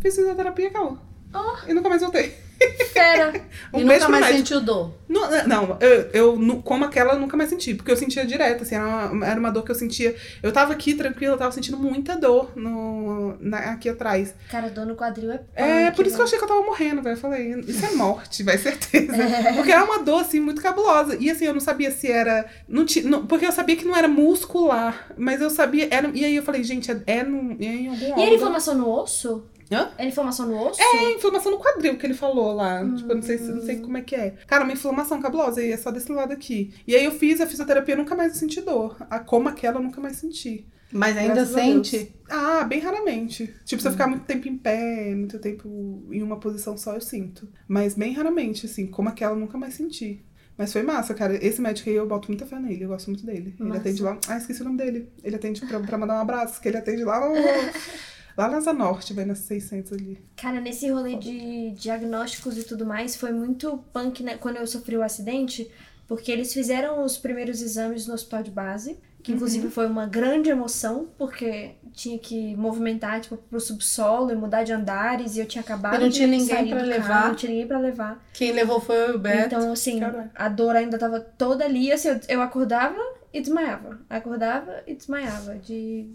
[0.00, 0.98] Fiz fisioterapia, acabou.
[1.34, 1.70] Oh.
[1.70, 2.45] E nunca mais voltei.
[2.92, 3.32] Fera.
[3.72, 4.38] Um e nunca mais médico.
[4.38, 4.94] sentiu dor.
[5.08, 8.74] Não, não eu, eu como aquela eu nunca mais senti, porque eu sentia direto, assim,
[8.74, 10.14] era uma, era uma dor que eu sentia.
[10.42, 14.34] Eu tava aqui tranquila, eu tava sentindo muita dor no, na- aqui atrás.
[14.50, 16.36] Cara, dor no quadril é É, punk, por isso que eu velho.
[16.36, 17.14] achei que eu tava morrendo, velho.
[17.14, 19.12] Eu falei, isso é morte, vai, certeza.
[19.54, 21.16] Porque era uma dor, assim, muito cabulosa.
[21.20, 22.46] E assim, eu não sabia se era.
[22.68, 25.88] Não ti- não- porque eu sabia que não era muscular, mas eu sabia.
[25.90, 28.74] Era, e aí eu falei, gente, é, é, no, é em algum E era inflamação
[28.74, 29.44] no osso?
[29.70, 29.90] Hã?
[29.98, 30.80] Era inflamação no osso?
[30.80, 32.84] É inflamação no quadril que ele falou lá.
[32.96, 34.34] Tipo, eu não sei, se- não sei como é que é.
[34.46, 36.72] Cara, uma inflamação cabulosa e é só desse lado aqui.
[36.86, 38.96] E aí eu fiz a fisioterapia, nunca mais senti dor.
[39.10, 40.66] A como aquela eu nunca mais senti.
[40.92, 42.14] Mas ainda Graças sente.
[42.30, 43.52] Ah, bem raramente.
[43.64, 47.00] Tipo, se eu ficar muito tempo em pé, muito tempo em uma posição só, eu
[47.00, 47.48] sinto.
[47.66, 50.24] Mas bem raramente, assim, como aquela eu nunca mais senti.
[50.56, 51.44] Mas foi massa, cara.
[51.44, 53.54] Esse médico aí eu boto muita fé nele, eu gosto muito dele.
[53.58, 53.80] Ele Massa.
[53.80, 54.18] atende lá.
[54.28, 55.10] Ah, esqueci o nome dele.
[55.24, 57.34] Ele atende pra, pra mandar um abraço, que ele atende lá no.
[58.36, 60.22] Lá na Asa Norte, vai nas 600 ali.
[60.36, 64.96] Cara, nesse rolê de diagnósticos e tudo mais, foi muito punk né, quando eu sofri
[64.96, 65.70] o acidente,
[66.06, 70.50] porque eles fizeram os primeiros exames no hospital de base, que inclusive foi uma grande
[70.50, 75.62] emoção, porque tinha que movimentar, tipo, pro subsolo e mudar de andares, e eu tinha
[75.62, 77.08] acabado E não de tinha ninguém sair pra do levar.
[77.08, 78.24] carro, não tinha ninguém pra levar.
[78.34, 79.46] Quem levou foi eu o Beto.
[79.56, 80.30] Então, assim, Caralho.
[80.34, 82.96] a dor ainda tava toda ali, assim, eu, eu acordava
[83.36, 84.00] e desmaiava.
[84.08, 85.56] Acordava e desmaiava.
[85.56, 86.08] De.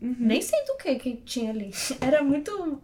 [0.00, 1.70] Nem sei do que que tinha ali.
[2.00, 2.80] Era muito.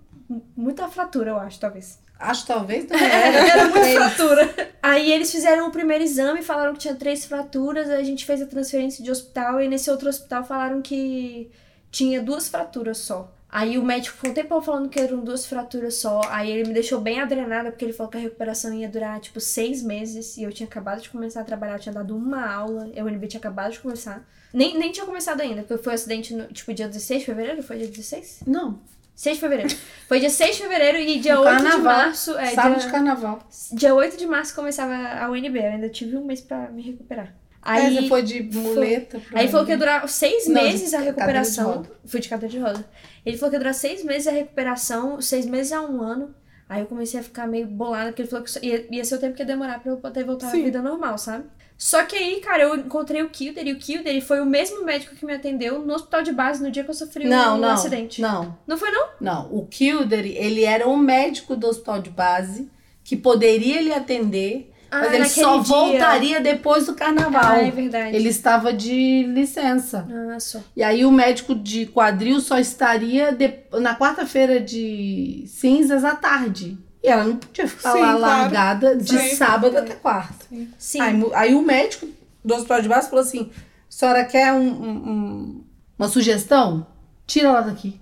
[0.57, 2.01] Muita fratura, eu acho, talvez.
[2.19, 3.49] Acho talvez também Era, era.
[3.49, 4.73] era muita fratura.
[4.83, 8.41] Aí eles fizeram o primeiro exame, falaram que tinha três fraturas, aí a gente fez
[8.41, 11.51] a transferência de hospital, e nesse outro hospital falaram que
[11.91, 13.31] tinha duas fraturas só.
[13.53, 16.23] Aí o médico ficou um tempão falando que eram duas fraturas só.
[16.31, 19.39] Aí ele me deixou bem adrenada, porque ele falou que a recuperação ia durar, tipo,
[19.41, 20.39] seis meses.
[20.39, 22.91] E eu tinha acabado de começar a trabalhar, eu tinha dado uma aula.
[22.95, 24.27] Eu e o NB tinha acabado de começar.
[24.55, 27.63] Nem, nem tinha começado ainda, porque foi um acidente, no, tipo, dia 16 de fevereiro?
[27.63, 28.45] Foi dia 16?
[28.47, 28.81] Não.
[29.15, 29.77] 6 de fevereiro.
[30.09, 31.97] Foi dia 6 de fevereiro e dia No 8 de carnaval.
[31.99, 32.39] março.
[32.39, 32.87] É, Sábado dia...
[32.87, 33.49] de carnaval.
[33.73, 37.35] Dia 8 de março começava a UNB, eu ainda tive um mês pra me recuperar.
[37.65, 39.21] Aí você foi de muleta.
[39.33, 41.73] aí falou que ia durar seis Não, de meses a de recuperação.
[41.75, 41.91] roda.
[42.05, 42.85] Fui de cadeira de roda.
[43.25, 46.35] Ele falou que ia durar seis meses a recuperação, seis meses a um ano.
[46.69, 49.19] Aí eu comecei a ficar meio bolada, porque ele falou que ia, ia ser o
[49.19, 50.65] tempo que ia demorar pra eu poder voltar à Sim.
[50.65, 51.45] vida normal, sabe?
[51.77, 55.15] Só que aí, cara, eu encontrei o Kilder e o Kilder foi o mesmo médico
[55.17, 57.71] que me atendeu no hospital de base no dia que eu sofri Não, o não.
[57.71, 58.21] acidente.
[58.23, 59.09] Não, Não foi, não?
[59.21, 59.53] não.
[59.53, 62.71] O Kilder, ele era um médico do hospital de base
[63.05, 65.63] que poderia lhe atender, Ah, mas ele só dia.
[65.65, 67.43] voltaria depois do carnaval.
[67.43, 68.15] Ah, é verdade.
[68.15, 70.07] Ele estava de licença.
[70.35, 70.61] Ah, só.
[70.77, 76.77] E aí o médico de quadril só estaria de- na quarta-feira de cinzas à tarde.
[77.03, 78.21] E ela não podia ficar Sim, lá claro.
[78.21, 79.35] largada de Sim.
[79.35, 80.45] sábado até quarta.
[80.79, 81.01] Sim.
[81.01, 82.07] Aí, mu- aí o médico
[82.45, 83.55] do hospital de base falou assim: a
[83.89, 85.65] senhora quer um- um-
[85.99, 86.87] uma sugestão?
[87.27, 87.99] Tira ela daqui.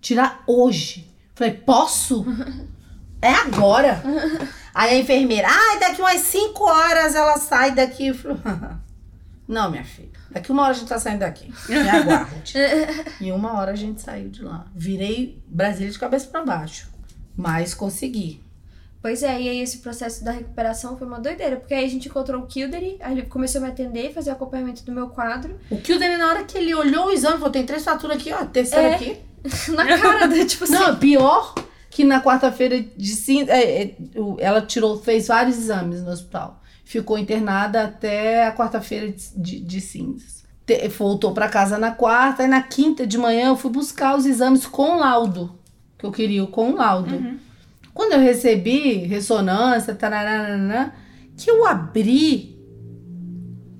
[0.00, 1.06] Tirar hoje.
[1.34, 2.24] Falei, posso?
[3.22, 4.02] É agora.
[4.74, 8.08] Aí a enfermeira, ai, daqui umas 5 horas ela sai daqui.
[8.08, 8.36] Eu falei,
[9.48, 10.08] não, minha filha.
[10.30, 11.52] Daqui uma hora a gente tá saindo daqui.
[11.68, 12.54] Me aguarde.
[13.20, 14.64] em uma hora a gente saiu de lá.
[14.74, 16.88] Virei Brasília de cabeça pra baixo.
[17.36, 18.40] Mas consegui.
[19.02, 22.06] Pois é, e aí esse processo da recuperação foi uma doideira, porque aí a gente
[22.08, 25.58] encontrou o Kildare, aí ele começou a me atender, fazer o acompanhamento do meu quadro,
[25.70, 28.44] O Kilden, na hora que ele olhou o exame, falou: tem três faturas aqui, ó.
[28.44, 28.94] Terceira É.
[28.94, 29.18] aqui.
[29.72, 30.74] na cara, da, tipo assim.
[30.74, 31.54] Não, pior
[31.90, 36.62] que na quarta-feira de cinza, é, é, o- ela tirou, fez vários exames no hospital.
[36.84, 40.44] Ficou internada até a quarta-feira de, de, de cinzas.
[40.64, 44.24] Te- voltou pra casa na quarta, e na quinta de manhã eu fui buscar os
[44.24, 45.58] exames com laudo.
[45.98, 47.14] Que eu queria o com laudo.
[47.92, 50.94] Quando eu recebi ressonância, tararana,
[51.36, 52.56] que eu abri,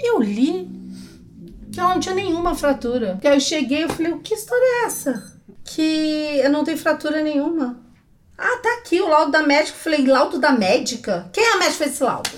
[0.02, 0.68] eu li
[1.72, 3.18] que ela não tinha nenhuma fratura.
[3.20, 5.32] Que aí eu cheguei e falei, que história é essa?
[5.64, 7.78] Que eu não tenho fratura nenhuma.
[8.42, 9.76] Ah, tá aqui o laudo da médica.
[9.76, 11.28] Eu falei, laudo da médica?
[11.30, 12.30] Quem é a médica fez esse laudo?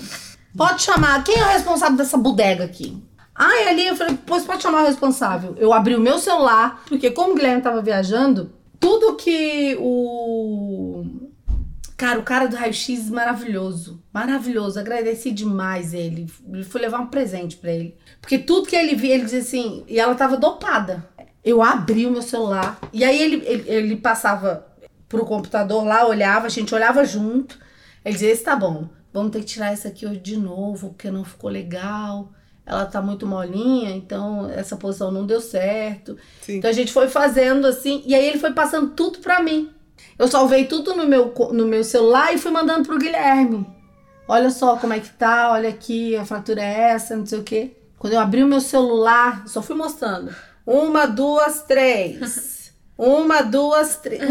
[0.55, 3.01] Pode chamar, quem é o responsável dessa bodega aqui?
[3.33, 5.55] Ah, e ali eu falei, pois pode chamar o responsável.
[5.57, 8.51] Eu abri o meu celular, porque como o Guilherme tava viajando,
[8.81, 11.05] tudo que o.
[11.95, 14.03] Cara, o cara do raio-x maravilhoso.
[14.13, 14.77] Maravilhoso.
[14.77, 16.27] Agradeci demais ele.
[16.69, 17.97] Fui levar um presente pra ele.
[18.19, 19.85] Porque tudo que ele via, ele dizia assim.
[19.87, 21.09] E ela tava dopada.
[21.43, 22.77] Eu abri o meu celular.
[22.91, 24.72] E aí ele, ele, ele passava
[25.13, 27.59] pro computador lá, olhava, a gente olhava junto.
[28.03, 28.89] Ele dizia: Esse tá bom.
[29.13, 32.31] Vamos ter que tirar essa aqui hoje de novo, porque não ficou legal.
[32.65, 36.17] Ela tá muito molinha, então essa posição não deu certo.
[36.41, 36.57] Sim.
[36.57, 39.69] Então a gente foi fazendo assim, e aí ele foi passando tudo pra mim.
[40.17, 43.67] Eu salvei tudo no meu, no meu celular e fui mandando pro Guilherme.
[44.27, 47.43] Olha só como é que tá, olha aqui, a fratura é essa, não sei o
[47.43, 47.75] quê.
[47.99, 50.33] Quando eu abri o meu celular, só fui mostrando.
[50.65, 52.62] Uma, duas, três.
[52.97, 54.21] Uma, duas, três.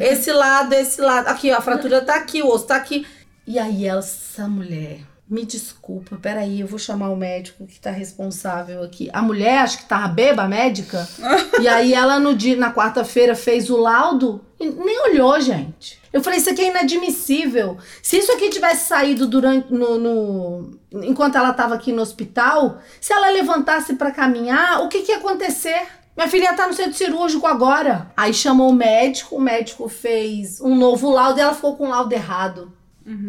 [0.00, 1.28] Esse lado, esse lado.
[1.28, 3.06] Aqui, ó, a fratura tá aqui, o osso tá aqui.
[3.46, 7.90] E aí, ela, essa mulher, me desculpa, peraí, eu vou chamar o médico que tá
[7.90, 9.08] responsável aqui.
[9.12, 11.06] A mulher, acho que tava beba, a médica.
[11.60, 16.00] e aí, ela no dia, na quarta-feira, fez o laudo e nem olhou, gente.
[16.12, 17.76] Eu falei, isso aqui é inadmissível.
[18.02, 23.12] Se isso aqui tivesse saído durante no, no- enquanto ela tava aqui no hospital, se
[23.12, 25.86] ela levantasse pra caminhar, o que que ia acontecer?
[26.16, 28.10] Minha filha tá no centro cirúrgico agora.
[28.16, 31.90] Aí chamou o médico, o médico fez um novo laudo e ela ficou com o
[31.90, 32.72] laudo errado.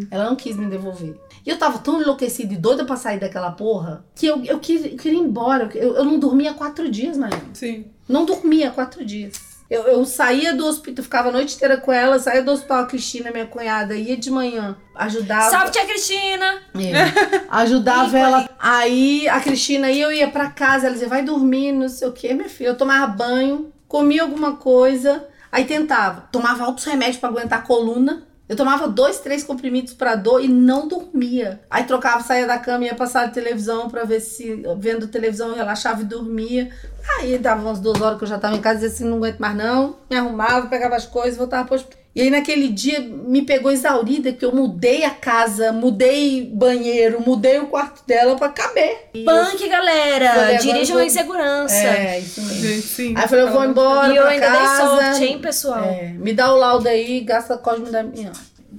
[0.10, 1.16] Ela não quis me devolver.
[1.46, 4.86] E eu tava tão enlouquecida e doida pra sair daquela porra que eu, eu, quis-
[4.86, 5.70] eu queria ir embora.
[5.76, 7.42] Eu, eu não dormia quatro dias, Maria.
[7.54, 7.86] Sim.
[8.10, 9.34] Não dormia quatro dias.
[9.70, 12.86] Eu, eu saía do hospital, ficava a noite inteira com ela, saía do hospital, a
[12.86, 15.50] Cristina, minha cunhada, ia de manhã, ajudava.
[15.50, 16.62] Salve, tia Cristina!
[16.76, 17.38] É.
[17.50, 18.50] Ajudava ela.
[18.58, 22.14] Aí a Cristina ia, eu ia pra casa, ela dizia, vai dormir, não sei o
[22.14, 22.70] quê, minha filha.
[22.70, 26.30] Eu tomava banho, comia alguma coisa, aí tentava.
[26.32, 28.27] Tomava altos remédios pra aguentar a coluna.
[28.50, 31.60] Eu tomava dois, três comprimidos pra dor e não dormia.
[31.70, 36.02] Aí trocava, saía da cama, ia sala de televisão pra ver se, vendo televisão, relaxava
[36.02, 36.72] e dormia.
[37.20, 39.40] Aí dava umas duas horas que eu já tava em casa e assim, não aguento
[39.40, 39.98] mais não.
[40.10, 41.97] Me arrumava, pegava as coisas, voltava pro.
[42.18, 47.60] E aí naquele dia me pegou exaurida que eu mudei a casa, mudei banheiro, mudei
[47.60, 49.10] o quarto dela pra caber.
[49.24, 50.34] Punk, galera!
[50.34, 51.76] Falei, Dirijam eu em vou- segurança.
[51.76, 52.82] É, isso mesmo.
[52.82, 53.14] Sim.
[53.16, 54.58] Aí eu falei, eu vou embora E eu ainda casa.
[54.68, 55.84] dei sorte, hein, pessoal?
[55.84, 58.32] É, me dá o laudo aí, gasta a cosme da minha.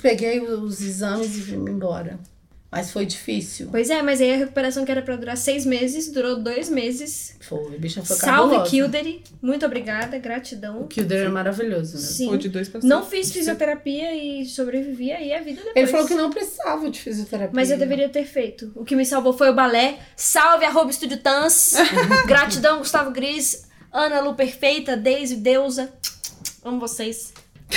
[0.03, 2.19] Peguei os exames e vim embora.
[2.71, 3.69] Mas foi difícil.
[3.71, 7.35] Pois é, mas aí a recuperação que era pra durar seis meses, durou dois meses.
[7.41, 8.71] Foi, bicha foi Salve, cabulosa.
[8.71, 9.25] Kildare.
[9.41, 10.87] Muito obrigada, O gratidão.
[10.87, 12.03] Kilder é maravilhoso, né?
[12.03, 12.29] Sim.
[12.29, 15.77] Foi de dois pra Não fiz fisioterapia e sobrevivi aí a vida depois.
[15.77, 17.53] Ele falou que não precisava de fisioterapia.
[17.55, 18.71] Mas eu deveria ter feito.
[18.75, 19.99] O que me salvou foi o balé.
[20.15, 21.73] Salve, arroba Estúdio Tans.
[22.29, 23.67] Gratidão, Gustavo Gris.
[23.91, 25.91] Ana Lu Perfeita, Deise, Deusa.
[26.63, 27.33] Amo vocês.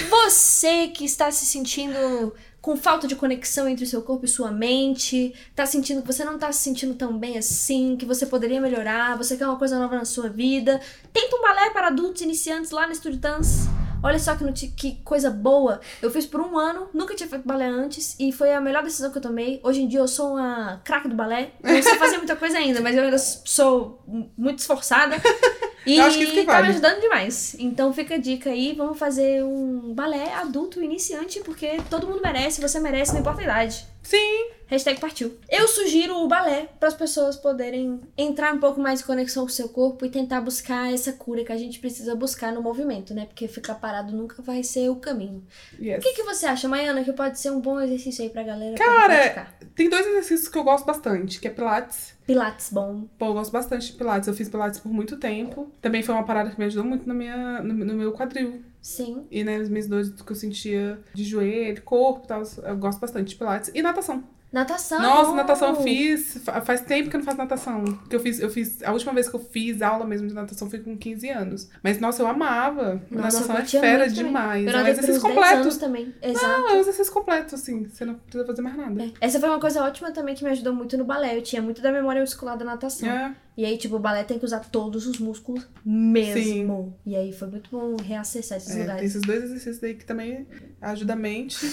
[0.10, 4.52] Você que está se sentindo com falta de conexão entre o seu corpo e sua
[4.52, 8.62] mente, tá sentindo que você não tá se sentindo tão bem assim, que você poderia
[8.62, 10.80] melhorar, você quer uma coisa nova na sua vida,
[11.12, 13.68] tenta um balé para adultos iniciantes lá no Estúdio Dance.
[14.04, 15.80] Olha só que, que coisa boa.
[16.02, 19.12] Eu fiz por um ano, nunca tinha feito balé antes e foi a melhor decisão
[19.12, 19.60] que eu tomei.
[19.64, 21.52] Hoje em dia eu sou uma craque do balé.
[21.64, 24.04] Não sei fazer muita coisa ainda, mas eu ainda sou
[24.36, 25.18] muito esforçada.
[25.86, 26.68] E Eu acho que isso que tá vale.
[26.68, 27.56] me ajudando demais.
[27.60, 32.62] Então fica a dica aí, vamos fazer um balé adulto iniciante, porque todo mundo merece,
[32.62, 33.86] você merece, não importa a idade.
[34.04, 34.50] Sim.
[34.72, 35.38] Hashtag partiu.
[35.50, 39.50] Eu sugiro o balé para as pessoas poderem entrar um pouco mais em conexão com
[39.50, 43.14] o seu corpo e tentar buscar essa cura que a gente precisa buscar no movimento,
[43.14, 43.26] né?
[43.26, 45.44] Porque ficar parado nunca vai ser o caminho.
[45.78, 45.98] Yes.
[45.98, 48.78] O que, que você acha, Maiana, que pode ser um bom exercício aí pra galera?
[48.78, 49.48] Cara?
[49.76, 52.14] Tem dois exercícios que eu gosto bastante, que é Pilates.
[52.26, 53.10] Pilates bom.
[53.20, 54.30] Pô, eu gosto bastante de Pilates.
[54.30, 55.70] Eu fiz Pilates por muito tempo.
[55.82, 58.62] Também foi uma parada que me ajudou muito na minha, no, no meu quadril.
[58.82, 59.28] Sim.
[59.30, 62.42] E nas minhas dores que eu sentia de joelho, corpo e tal.
[62.64, 63.70] Eu gosto bastante de Pilates.
[63.74, 64.24] E natação.
[64.52, 65.02] Natação.
[65.02, 66.38] Nossa, natação eu fiz.
[66.44, 67.86] fa- Faz tempo que eu não faço natação.
[68.10, 68.84] Que eu fiz, eu fiz.
[68.84, 71.70] A última vez que eu fiz aula mesmo de natação foi com 15 anos.
[71.82, 73.02] Mas, nossa, eu amava.
[73.10, 74.26] Nossa, natação é fera também.
[74.26, 74.66] demais.
[74.68, 75.80] Eu É um exercício 10 completo.
[75.80, 76.14] também.
[76.22, 76.46] Exato.
[76.46, 77.86] Não, é um exercício completo, assim.
[77.86, 79.04] Você não precisa fazer mais nada.
[79.04, 79.12] É.
[79.22, 81.38] Essa foi uma coisa ótima também que me ajudou muito no balé.
[81.38, 83.10] Eu tinha muito da memória muscular da natação.
[83.10, 83.34] É.
[83.58, 86.94] E aí, tipo, o balé tem que usar todos os músculos mesmo.
[87.06, 89.04] E aí foi muito bom reacessar esses É, tem lugares.
[89.10, 90.48] esses dois exercícios aí que também
[90.82, 91.66] ajudam a mente.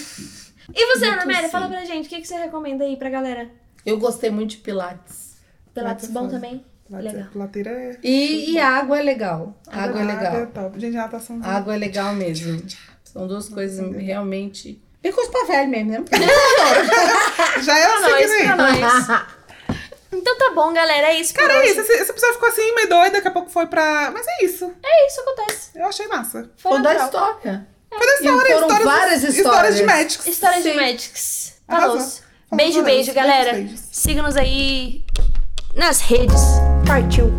[0.73, 1.49] E você, Ana Amélia, sim.
[1.49, 3.49] fala pra gente, o que, que você recomenda aí pra galera?
[3.85, 5.37] Eu gostei muito de Pilates.
[5.73, 6.33] Pilates é bom foda.
[6.33, 6.65] também?
[6.89, 7.27] Legal.
[7.35, 7.97] Lateira é.
[8.03, 9.55] E, e água é legal.
[9.67, 10.47] Água é Água legal.
[10.47, 10.79] top.
[10.79, 11.39] Gente, natação.
[11.43, 12.61] Água é legal mesmo.
[13.03, 14.81] São duas coisas realmente.
[15.01, 16.05] Bem coisa pra velho mesmo, né?
[17.61, 18.55] Já é Pra assim, nós, né?
[18.55, 18.55] pra
[19.17, 19.29] nós.
[20.11, 21.09] Então tá bom, galera.
[21.13, 21.81] É isso por Cara, é isso.
[21.81, 23.13] Esse, esse episódio ficou assim, meio doido.
[23.13, 24.09] Daqui a pouco foi pra.
[24.11, 24.73] Mas é isso.
[24.83, 25.69] É isso acontece.
[25.77, 26.49] Eu achei massa.
[26.57, 27.67] Foi Ou da história.
[27.89, 28.53] Foi da E história.
[28.55, 29.33] foram histórias, várias Histórias
[29.75, 29.81] de histórias.
[29.81, 30.27] médicos.
[30.27, 30.75] História de Sim.
[30.75, 31.53] Magics.
[31.67, 31.97] Arrasou.
[31.99, 32.11] Falou.
[32.53, 33.53] Beijo, beijo, galera.
[33.53, 33.85] Beijos, beijos.
[33.91, 35.03] Siga-nos aí
[35.75, 36.41] nas redes.
[36.87, 37.31] Partiu.